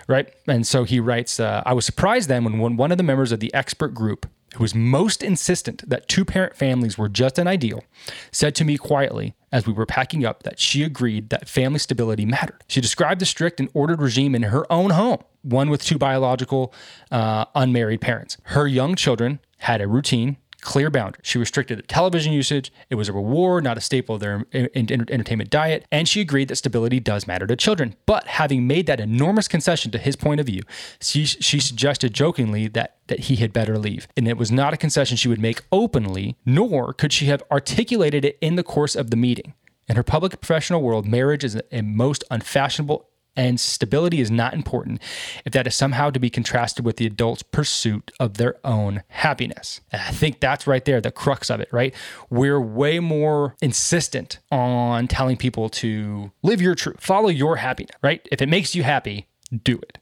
[0.09, 0.33] right?
[0.47, 3.41] And so he writes, uh, I was surprised then when one, of the members of
[3.41, 7.85] the expert group who was most insistent that two parent families were just an ideal
[8.33, 12.25] said to me quietly as we were packing up that she agreed that family stability
[12.25, 12.63] mattered.
[12.67, 16.73] She described the strict and ordered regime in her own home, one with two biological
[17.11, 18.37] uh, unmarried parents.
[18.45, 21.23] Her young children had a routine, clear boundaries.
[21.25, 22.73] She restricted television usage.
[22.91, 25.87] It was a reward, not a staple of their en- en- entertainment diet.
[25.91, 27.97] And she agreed that stability does matter to children.
[28.07, 30.63] But having made that enormous concession to his point of view,
[31.01, 34.07] she, she suggested jokingly that, that he had better leave.
[34.17, 38.25] And it was not a concession she would make openly, nor could she have articulated
[38.25, 39.55] it in the course of the meeting.
[39.89, 45.01] In her public professional world, marriage is a most unfashionable and stability is not important
[45.45, 49.81] if that is somehow to be contrasted with the adult's pursuit of their own happiness.
[49.93, 51.95] And I think that's right there, the crux of it, right?
[52.29, 58.27] We're way more insistent on telling people to live your truth, follow your happiness, right?
[58.33, 59.27] If it makes you happy,
[59.65, 59.99] do it.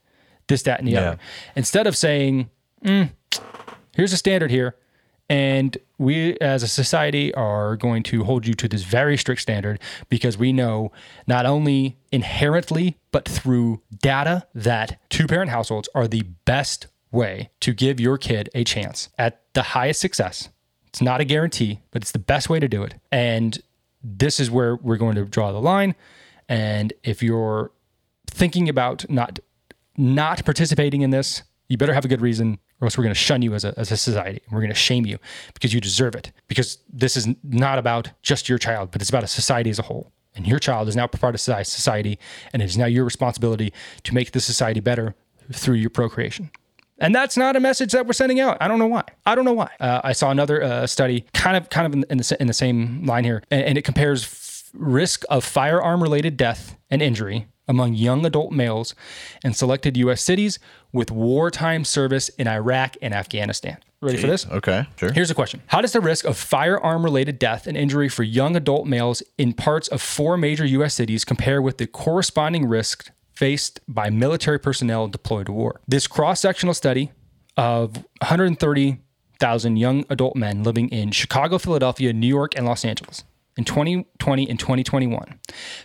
[0.47, 0.99] This, that, and the Yeah.
[1.01, 1.19] other.
[1.55, 2.49] Instead of saying,
[2.83, 3.11] "Mm,
[3.95, 4.75] here's a standard here.
[5.29, 9.79] And we as a society are going to hold you to this very strict standard
[10.09, 10.91] because we know
[11.27, 17.73] not only inherently, but through data that two parent households are the best way to
[17.73, 20.49] give your kid a chance at the highest success.
[20.87, 22.95] It's not a guarantee, but it's the best way to do it.
[23.11, 23.61] And
[24.03, 25.93] this is where we're going to draw the line.
[26.47, 27.71] And if you're
[28.27, 29.39] thinking about not
[29.97, 33.19] not participating in this, you better have a good reason, or else we're going to
[33.19, 34.41] shun you as a, as a society.
[34.51, 35.19] We're going to shame you
[35.53, 36.31] because you deserve it.
[36.47, 39.83] Because this is not about just your child, but it's about a society as a
[39.83, 40.11] whole.
[40.35, 42.19] And your child is now part of society,
[42.53, 43.71] and it is now your responsibility
[44.03, 45.15] to make the society better
[45.51, 46.51] through your procreation.
[46.97, 48.57] And that's not a message that we're sending out.
[48.59, 49.03] I don't know why.
[49.25, 49.69] I don't know why.
[49.79, 52.53] Uh, I saw another uh, study, kind of, kind of in, in, the, in the
[52.53, 57.93] same line here, and, and it compares f- risk of firearm-related death and injury among
[57.93, 58.95] young adult males
[59.45, 60.21] in selected U.S.
[60.21, 60.59] cities
[60.91, 63.77] with wartime service in Iraq and Afghanistan.
[64.01, 64.47] Ready for this?
[64.47, 65.11] Okay, sure.
[65.11, 68.55] Here's a question How does the risk of firearm related death and injury for young
[68.55, 70.95] adult males in parts of four major U.S.
[70.95, 75.79] cities compare with the corresponding risk faced by military personnel deployed to war?
[75.87, 77.11] This cross sectional study
[77.55, 83.23] of 130,000 young adult men living in Chicago, Philadelphia, New York, and Los Angeles
[83.59, 85.37] in 2020 and 2021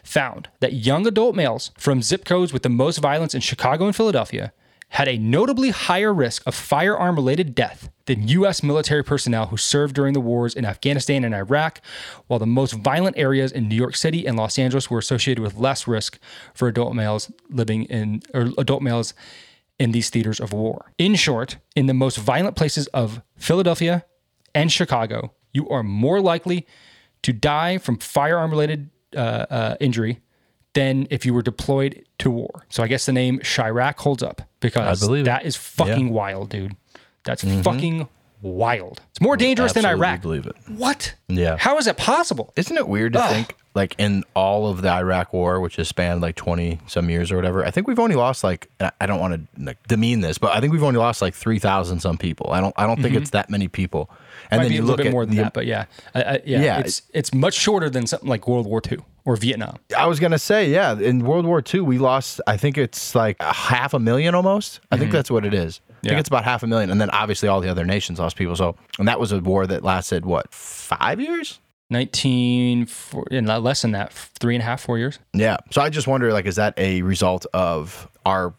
[0.05, 3.97] found that young adult males from zip codes with the most violence in Chicago and
[3.97, 4.53] Philadelphia
[4.91, 8.63] had a notably higher risk of firearm related death than U.S.
[8.63, 11.81] military personnel who served during the wars in Afghanistan and Iraq,
[12.29, 15.57] while the most violent areas in New York City and Los Angeles were associated with
[15.57, 16.21] less risk
[16.55, 19.15] for adult males living in, or adult males
[19.81, 20.93] in these theaters of war.
[20.97, 24.05] In short, in the most violent places of Philadelphia
[24.55, 26.69] and Chicago, you are more likely
[27.25, 30.21] to die from firearm related uh, uh, injury
[30.75, 32.67] than if you were deployed to war.
[32.69, 35.27] So I guess the name Chiraq holds up because I believe it.
[35.27, 36.77] that is fucking wild, dude.
[37.25, 38.09] That's fucking
[38.45, 39.01] wild.
[39.11, 40.23] It's more dangerous than Absolutely Iraq.
[40.23, 40.57] believe it.
[40.69, 41.15] What?
[41.29, 41.57] Yeah.
[41.59, 42.53] How is it possible?
[42.57, 43.31] Isn't it weird to Ugh.
[43.31, 47.33] think, like, in all of the Iraq war, which has spanned like 20 some years
[47.33, 49.83] or whatever, I think we've only lost like, and I I don't want to like,
[49.89, 52.51] demean this, but I think we've only lost like 3,000 some people.
[52.53, 54.11] I don't, I don't think it's that many people.
[54.11, 54.57] And Mm-hmm.
[54.59, 56.23] Might then be you a little look bit more than the, that, but yeah, I,
[56.23, 59.79] I, yeah, Yeah, it's it's much shorter than something like World War II or Vietnam.
[59.97, 62.41] I was gonna say, yeah, in World War II, we lost.
[62.47, 64.81] I think it's like a half a million almost.
[64.93, 65.81] I think that's what it is.
[66.05, 66.09] I.
[66.09, 66.11] Yeah.
[66.13, 68.57] think it's about half a million, and then obviously all the other nations lost people.
[68.57, 71.59] So, and that was a war that lasted what five years?
[71.91, 75.19] Nineteen, four, and less than that, three and a half, four years.
[75.33, 75.59] Yeah.
[75.71, 78.55] So I just wonder, like, is that a result of our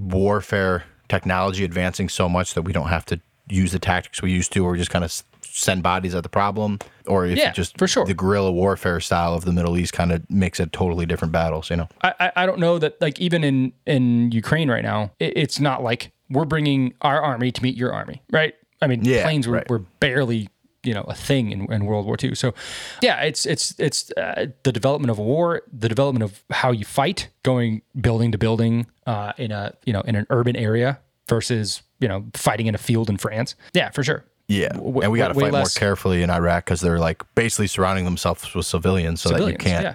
[0.00, 4.52] warfare technology advancing so much that we don't have to use the tactics we used
[4.52, 7.78] to, or just kind of send bodies at the problem, or if Yeah, it just
[7.78, 8.04] for sure.
[8.04, 11.70] the guerrilla warfare style of the Middle East kind of makes it totally different battles.
[11.70, 11.88] You know?
[12.02, 15.60] I, I I don't know that like even in in Ukraine right now, it, it's
[15.60, 18.54] not like we're bringing our army to meet your army, right?
[18.82, 19.70] I mean, Yeah, planes were, right.
[19.70, 20.48] were barely
[20.82, 22.34] you know a thing in, in World War II.
[22.34, 22.54] So
[23.02, 27.28] yeah, it's it's it's uh, the development of war, the development of how you fight,
[27.42, 32.06] going building to building uh, in a you know in an urban area versus you
[32.08, 33.56] know fighting in a field in France.
[33.72, 34.24] Yeah, for sure.
[34.48, 37.22] Yeah, W- and we got to fight less- more carefully in Iraq because they're like
[37.34, 39.94] basically surrounding themselves with civilians so Civilians, that you can't yeah.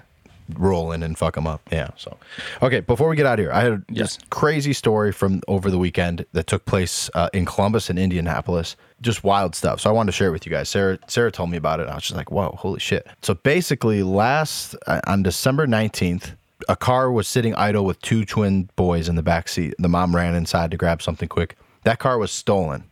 [0.60, 1.62] Roll in and fuck them up.
[1.72, 1.90] Yeah.
[1.98, 2.18] So,
[2.62, 4.18] okay, before we get out of here, I had Yes.
[4.18, 8.76] this crazy story from over the weekend that took place uh, in Columbus and Indianapolis.
[9.02, 9.80] Just wild stuff.
[9.82, 10.70] So I wanted to share it with you guys.
[10.70, 11.84] Sarah Sarah told me about it.
[11.84, 13.08] And I was just like, whoa, holy shit.
[13.22, 16.34] So basically, last uh, on December nineteenth.
[16.70, 19.74] A car was sitting idle with two twin boys in the back seat.
[19.80, 21.58] The mom ran inside to grab something quick.
[21.86, 22.84] That car was stolen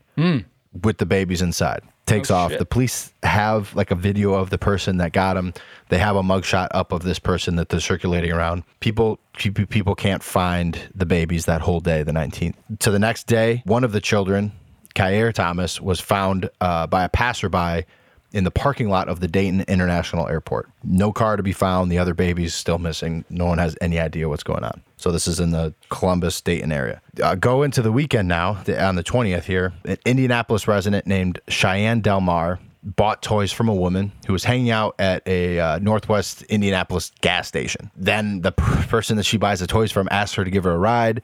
[0.82, 1.82] with the babies inside.
[2.10, 2.52] Takes Oh, off.
[2.52, 2.60] shit.
[2.60, 5.54] The police have like a video of the person that got him.
[5.90, 8.64] They have a mugshot up of this person that they're circulating around.
[8.80, 12.56] People people can't find the babies that whole day, the 19th.
[12.80, 14.52] To the next day, one of the children,
[14.96, 17.86] Ky'Air Thomas, was found uh, by a passerby
[18.32, 20.70] in the parking lot of the Dayton International Airport.
[20.84, 21.92] No car to be found.
[21.92, 23.26] The other baby's still missing.
[23.30, 24.82] No one has any idea what's going on.
[24.98, 27.02] So this is in the Columbus, Dayton area.
[27.22, 29.74] Uh, go into the weekend now, the, on the 20th here.
[29.86, 34.96] An Indianapolis resident named Cheyenne Delmar bought toys from a woman who was hanging out
[35.00, 37.92] at a uh, Northwest Indianapolis gas station.
[37.96, 40.72] Then the per- person that she buys the toys from asked her to give her
[40.72, 41.22] a ride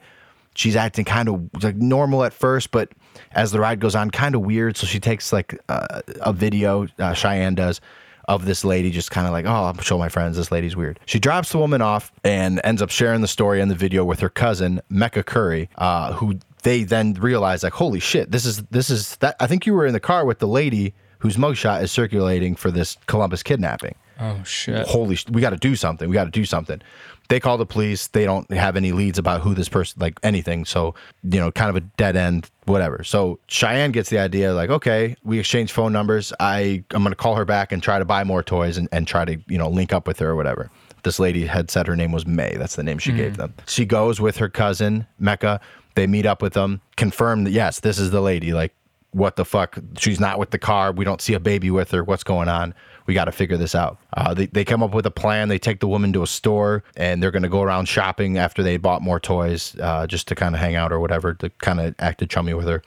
[0.56, 2.90] she's acting kind of like normal at first, but
[3.36, 4.76] as the ride goes on, kind of weird.
[4.76, 7.80] So she takes like uh, a video, uh, Cheyenne does,
[8.26, 10.98] of this lady just kind of like, oh, I'll show my friends this lady's weird.
[11.06, 14.18] She drops the woman off and ends up sharing the story and the video with
[14.18, 18.90] her cousin, Mecca Curry, uh, who they then realize like, holy shit, this is this
[18.90, 19.36] is that.
[19.38, 22.72] I think you were in the car with the lady whose mugshot is circulating for
[22.72, 24.86] this Columbus kidnapping Oh shit.
[24.86, 26.80] holy sh- we got to do something we got to do something
[27.28, 30.64] they call the police they don't have any leads about who this person like anything
[30.64, 30.94] so
[31.24, 35.16] you know kind of a dead end whatever so cheyenne gets the idea like okay
[35.22, 38.42] we exchange phone numbers i i'm gonna call her back and try to buy more
[38.42, 40.70] toys and, and try to you know link up with her or whatever
[41.02, 43.36] this lady had said her name was may that's the name she gave mm.
[43.36, 45.60] them she goes with her cousin mecca
[45.94, 48.72] they meet up with them confirm that yes this is the lady like
[49.16, 49.78] what the fuck?
[49.96, 50.92] She's not with the car.
[50.92, 52.04] We don't see a baby with her.
[52.04, 52.74] What's going on?
[53.06, 53.98] We got to figure this out.
[54.16, 55.48] Uh, they, they come up with a plan.
[55.48, 58.62] They take the woman to a store and they're going to go around shopping after
[58.62, 61.80] they bought more toys uh, just to kind of hang out or whatever, to kind
[61.80, 62.82] of act chummy with her.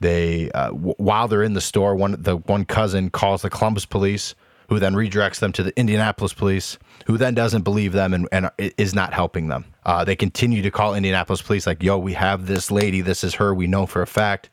[0.00, 3.86] They, uh, w- while they're in the store, one the one cousin calls the Columbus
[3.86, 4.34] police,
[4.68, 8.50] who then redirects them to the Indianapolis police, who then doesn't believe them and, and
[8.58, 9.64] is not helping them.
[9.84, 13.00] Uh, they continue to call Indianapolis police like, "Yo, we have this lady.
[13.00, 13.54] This is her.
[13.54, 14.50] We know for a fact."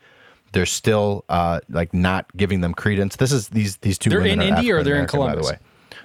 [0.52, 3.16] They're still uh, like not giving them credence.
[3.16, 4.10] This is these these two.
[4.10, 5.36] They're in Indy or they're in Columbus?
[5.36, 5.60] By the way,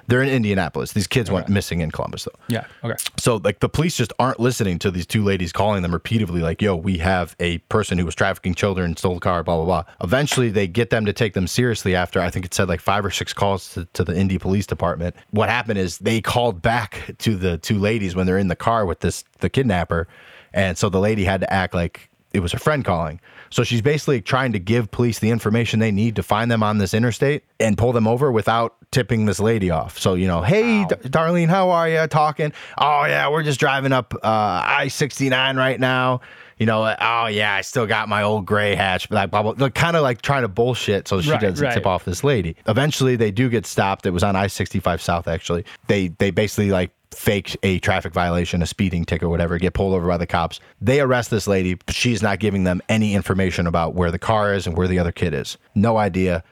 [0.06, 0.92] they're in Indianapolis.
[0.92, 2.38] These kids went missing in Columbus though.
[2.48, 2.66] Yeah.
[2.82, 2.96] Okay.
[3.16, 6.60] So like the police just aren't listening to these two ladies calling them repeatedly like,
[6.60, 9.84] "Yo, we have a person who was trafficking children, stole a car, blah blah blah."
[10.02, 13.04] Eventually, they get them to take them seriously after I think it said like five
[13.04, 15.16] or six calls to, to the Indy Police Department.
[15.30, 18.84] What happened is they called back to the two ladies when they're in the car
[18.84, 20.06] with this the kidnapper,
[20.52, 23.20] and so the lady had to act like it was her friend calling.
[23.54, 26.78] So she's basically trying to give police the information they need to find them on
[26.78, 29.96] this interstate and pull them over without tipping this lady off.
[29.96, 32.04] So, you know, hey, D- Darlene, how are you?
[32.08, 32.52] Talking.
[32.78, 36.20] Oh, yeah, we're just driving up uh, I 69 right now.
[36.58, 39.08] You know, oh, yeah, I still got my old gray hatch.
[39.08, 39.68] But like, blah, blah, blah.
[39.70, 41.74] kind of like trying to bullshit so she Right, doesn't right.
[41.74, 42.56] tip off this lady.
[42.66, 44.06] Eventually, they do get stopped.
[44.06, 45.64] It was on I 65 South, actually.
[45.88, 49.94] They, they basically like, faked a traffic violation, a speeding ticket, or whatever, get pulled
[49.94, 50.58] over by the cops.
[50.80, 51.74] They arrest this lady.
[51.74, 54.98] but She's not giving them any information about where the car is and where the
[54.98, 55.56] other kid is.
[55.76, 56.42] No idea.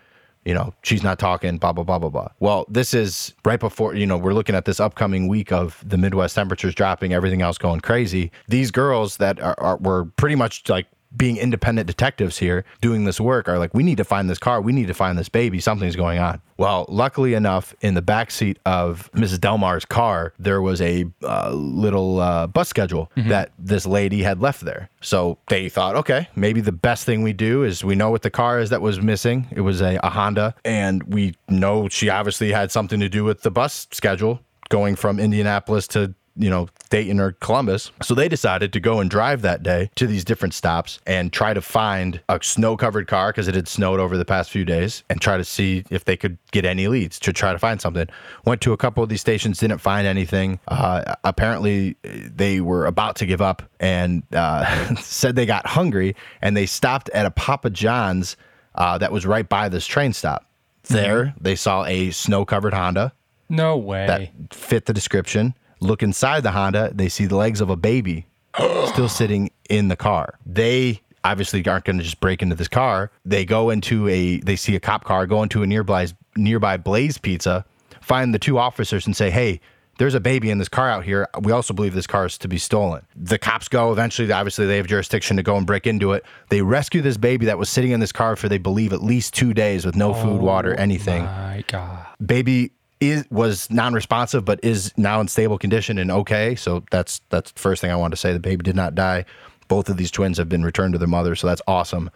[0.45, 2.29] You know, she's not talking, blah, blah, blah, blah, blah.
[2.41, 5.97] Well, this is right before, you know, we're looking at this upcoming week of the
[5.97, 8.33] Midwest temperatures dropping, everything else going crazy.
[8.49, 10.87] These girls that are, are were pretty much like
[11.17, 14.61] being independent detectives here doing this work are like, we need to find this car.
[14.61, 15.61] We need to find this baby.
[15.61, 16.41] Something's going on.
[16.57, 19.39] Well, luckily enough, in the back seat of Mrs.
[19.39, 24.61] Delmar's car, there was a uh, little uh, bus schedule that this lady had left
[24.65, 24.89] there.
[25.01, 28.31] So they thought, okay, maybe the best thing we do is we know what the
[28.31, 29.49] car is that was missing.
[29.51, 33.43] It was a, a Honda, and we know she obviously had something to do with
[33.43, 37.91] the bus schedule going from Indianapolis to you know, Dayton or Columbus.
[38.03, 41.53] So they decided to go and drive that day to these different stops and try
[41.55, 45.03] to find a snow covered car because it had snowed over the past few days
[45.11, 48.09] and try to see if they could get any leads to try to find something.
[48.47, 50.59] Went to a couple of these stations, didn't find anything.
[50.69, 56.57] Uh, apparently, they were about to give up and uh, said they got hungry and
[56.57, 58.37] they stopped at a Papa John's
[58.75, 60.47] uh, that was right by this train stop.
[60.85, 63.13] There, they saw a snow covered Honda
[63.49, 64.07] No way.
[64.07, 65.55] that fit the description.
[65.83, 68.27] Look inside the Honda, they see the legs of a baby
[68.87, 70.39] still sitting in the car.
[70.47, 73.11] They obviously aren't going to just break into this car.
[73.25, 76.07] They go into a they see a cop car, go into a nearby
[76.37, 77.65] nearby Blaze Pizza,
[78.01, 79.61] find the two officers and say, "Hey,
[79.99, 81.29] there's a baby in this car out here.
[81.41, 84.77] We also believe this car is to be stolen." The cops go, eventually obviously they
[84.77, 86.25] have jurisdiction to go and break into it.
[86.49, 89.35] They rescue this baby that was sitting in this car for they believe at least
[89.35, 92.07] 2 days with no food, water, oh anything My God.
[92.25, 92.73] baby
[93.03, 96.55] is was non-responsive but is now in stable condition and okay.
[96.55, 98.33] So that's that's the first thing i want to say.
[98.33, 99.25] The baby did not die.
[99.69, 102.11] Both of these twins have been returned to their mother so that's awesome.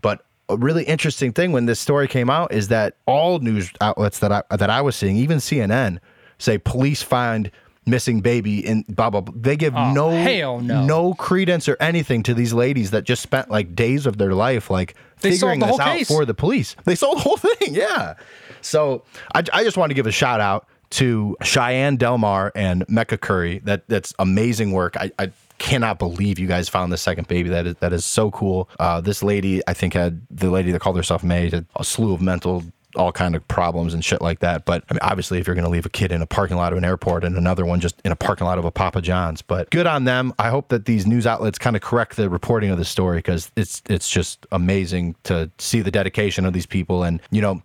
[0.00, 4.18] But a really interesting thing when this story came out is that all news outlets
[4.18, 5.98] that i that i was seeing even cnn
[6.38, 7.50] say police find
[7.86, 9.34] missing baby in blah blah, blah.
[9.36, 10.84] they give no Oh, hell no.
[10.84, 14.70] no credence or anything to these ladies that just spent like days of their life
[14.70, 16.08] like They figuring this out case.
[16.08, 16.76] for the police.
[16.84, 18.14] They sold the whole thing, yeah.
[18.60, 19.02] So
[19.34, 23.58] I, I just want to give a shout out to Cheyenne Delmar and Mecca Curry.
[23.64, 24.96] That that's amazing work.
[24.96, 27.48] I, I cannot believe you guys found the second baby.
[27.48, 28.68] That is that is so cool.
[28.78, 32.12] Uh, this lady, I think, had the lady that called herself May had a slew
[32.14, 32.62] of mental.
[32.94, 34.64] All kind of problems and shit like that.
[34.64, 36.72] But I mean, obviously, if you're going to leave a kid in a parking lot
[36.72, 39.40] of an airport and another one just in a parking lot of a Papa John's,
[39.42, 40.32] but good on them.
[40.38, 43.50] I hope that these news outlets kind of correct the reporting of the story because
[43.56, 47.62] it's it's just amazing to see the dedication of these people and you know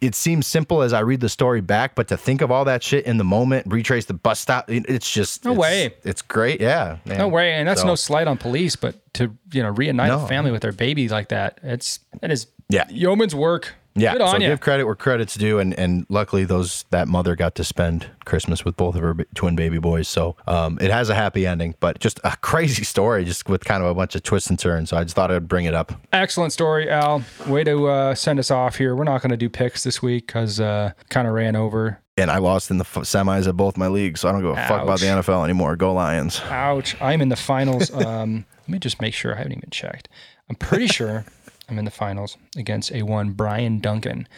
[0.00, 2.82] it seems simple as I read the story back, but to think of all that
[2.82, 5.94] shit in the moment, retrace the bus stop, it's just No it's- way.
[6.02, 6.96] It's great, yeah.
[7.04, 7.18] man.
[7.18, 10.24] No way, and that's So, no slight on police, but to you know reunite No.
[10.24, 12.82] a family with their baby like that, it's that is Yeah.
[12.88, 13.74] yeoman's work.
[13.96, 17.54] Yeah, Good so give credit where credit's due, and and luckily those that mother got
[17.56, 20.06] to spend Christmas with both of her b- twin baby boys.
[20.06, 23.82] So um, it has a happy ending, but just a crazy story, just with kind
[23.82, 24.90] of a bunch of twists and turns.
[24.90, 25.92] So I just thought I'd bring it up.
[26.12, 27.22] Excellent story, Al.
[27.46, 28.94] Way to uh, send us off here.
[28.94, 31.98] We're not going to do picks this week because uh, kind of ran over.
[32.18, 34.50] And I lost in the f- semis of both my leagues, so I don't give
[34.50, 35.76] a fuck about the NFL anymore.
[35.76, 36.40] Go Lions!
[36.44, 36.96] Ouch!
[37.00, 37.90] I'm in the finals.
[38.06, 39.34] Um, let me just make sure.
[39.34, 40.08] I haven't even checked.
[40.48, 41.24] I'm pretty sure
[41.68, 44.28] I'm in the finals against a one Brian Duncan,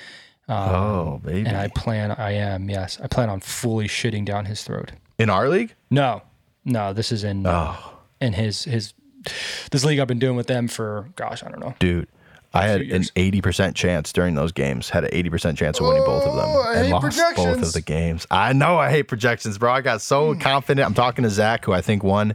[0.48, 2.10] oh baby, and I plan.
[2.12, 2.98] I am yes.
[3.02, 4.92] I plan on fully shitting down his throat.
[5.18, 5.74] in our league.
[5.90, 6.22] No,
[6.64, 6.92] no.
[6.92, 7.76] This is in Oh.
[8.20, 8.94] in his his
[9.70, 11.74] this league I've been doing with them for gosh I don't know.
[11.78, 12.08] dude
[12.54, 14.88] I had few an eighty percent chance during those games.
[14.88, 17.20] Had an eighty percent chance of winning both of them, Oh, I and hate lost
[17.36, 18.26] both of the games.
[18.30, 19.70] I know I hate projections, bro.
[19.72, 20.40] I got so Hmm.
[20.40, 20.86] confident.
[20.86, 22.34] I'm talking to Zach, who I think won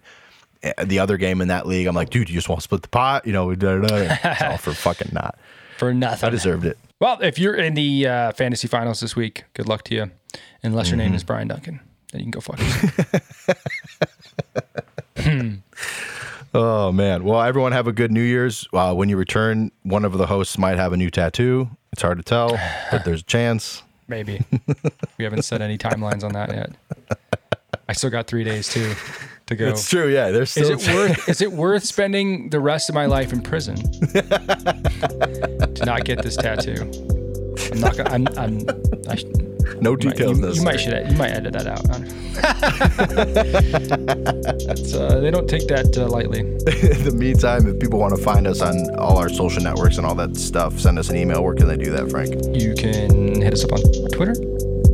[0.83, 1.87] the other game in that league.
[1.87, 3.49] I'm like, dude, you just want to split the pot, you know?
[3.51, 5.37] It's all for fucking not.
[5.77, 6.27] For nothing.
[6.27, 6.77] I deserved it.
[6.99, 10.11] Well, if you're in the uh, fantasy finals this week, good luck to you.
[10.63, 11.07] Unless your Mm-hmm.
[11.09, 11.79] name is Brian Duncan,
[12.11, 13.49] then you can go fuck yourself.
[16.55, 17.23] Oh man.
[17.23, 18.67] Well, everyone have a good New Year's.
[18.71, 21.67] Uh, when you return, one of the hosts might have a new tattoo.
[21.91, 22.59] It's hard to tell,
[22.91, 23.81] but there's a chance.
[24.07, 24.39] Maybe.
[25.17, 26.71] we haven't set any timelines on that yet.
[27.89, 28.93] I still got three days too
[29.57, 29.69] to go.
[29.69, 30.07] It's true.
[30.09, 30.31] Yeah.
[30.31, 30.79] There's Is still.
[30.79, 31.29] it worth?
[31.29, 33.75] Is it worth spending the rest of my life in prison
[34.13, 36.89] to not get this tattoo?
[37.71, 38.09] I'm not gonna.
[38.09, 38.27] I'm.
[38.37, 38.65] I'm
[39.09, 39.25] I sh-
[39.79, 40.39] no you might, details.
[40.39, 41.11] you, you might should.
[41.11, 41.83] You might edit that out.
[44.65, 46.39] That's, uh, they don't take that uh, lightly.
[46.41, 50.05] in the meantime, if people want to find us on all our social networks and
[50.05, 51.43] all that stuff, send us an email.
[51.43, 52.33] Where can they do that, Frank?
[52.55, 53.81] You can hit us up on
[54.11, 54.35] Twitter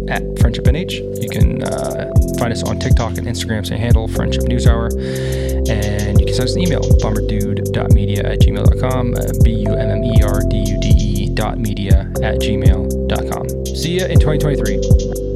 [0.09, 1.21] at Friendship NH.
[1.21, 4.89] You can uh, find us on TikTok and Instagram, same handle, Friendship News Hour.
[4.97, 10.03] And you can send us an email, bummerdude.media at gmail.com, uh, B U M M
[10.03, 13.65] E R D U D E dot media at gmail.com.
[13.65, 15.28] See ya in 2023.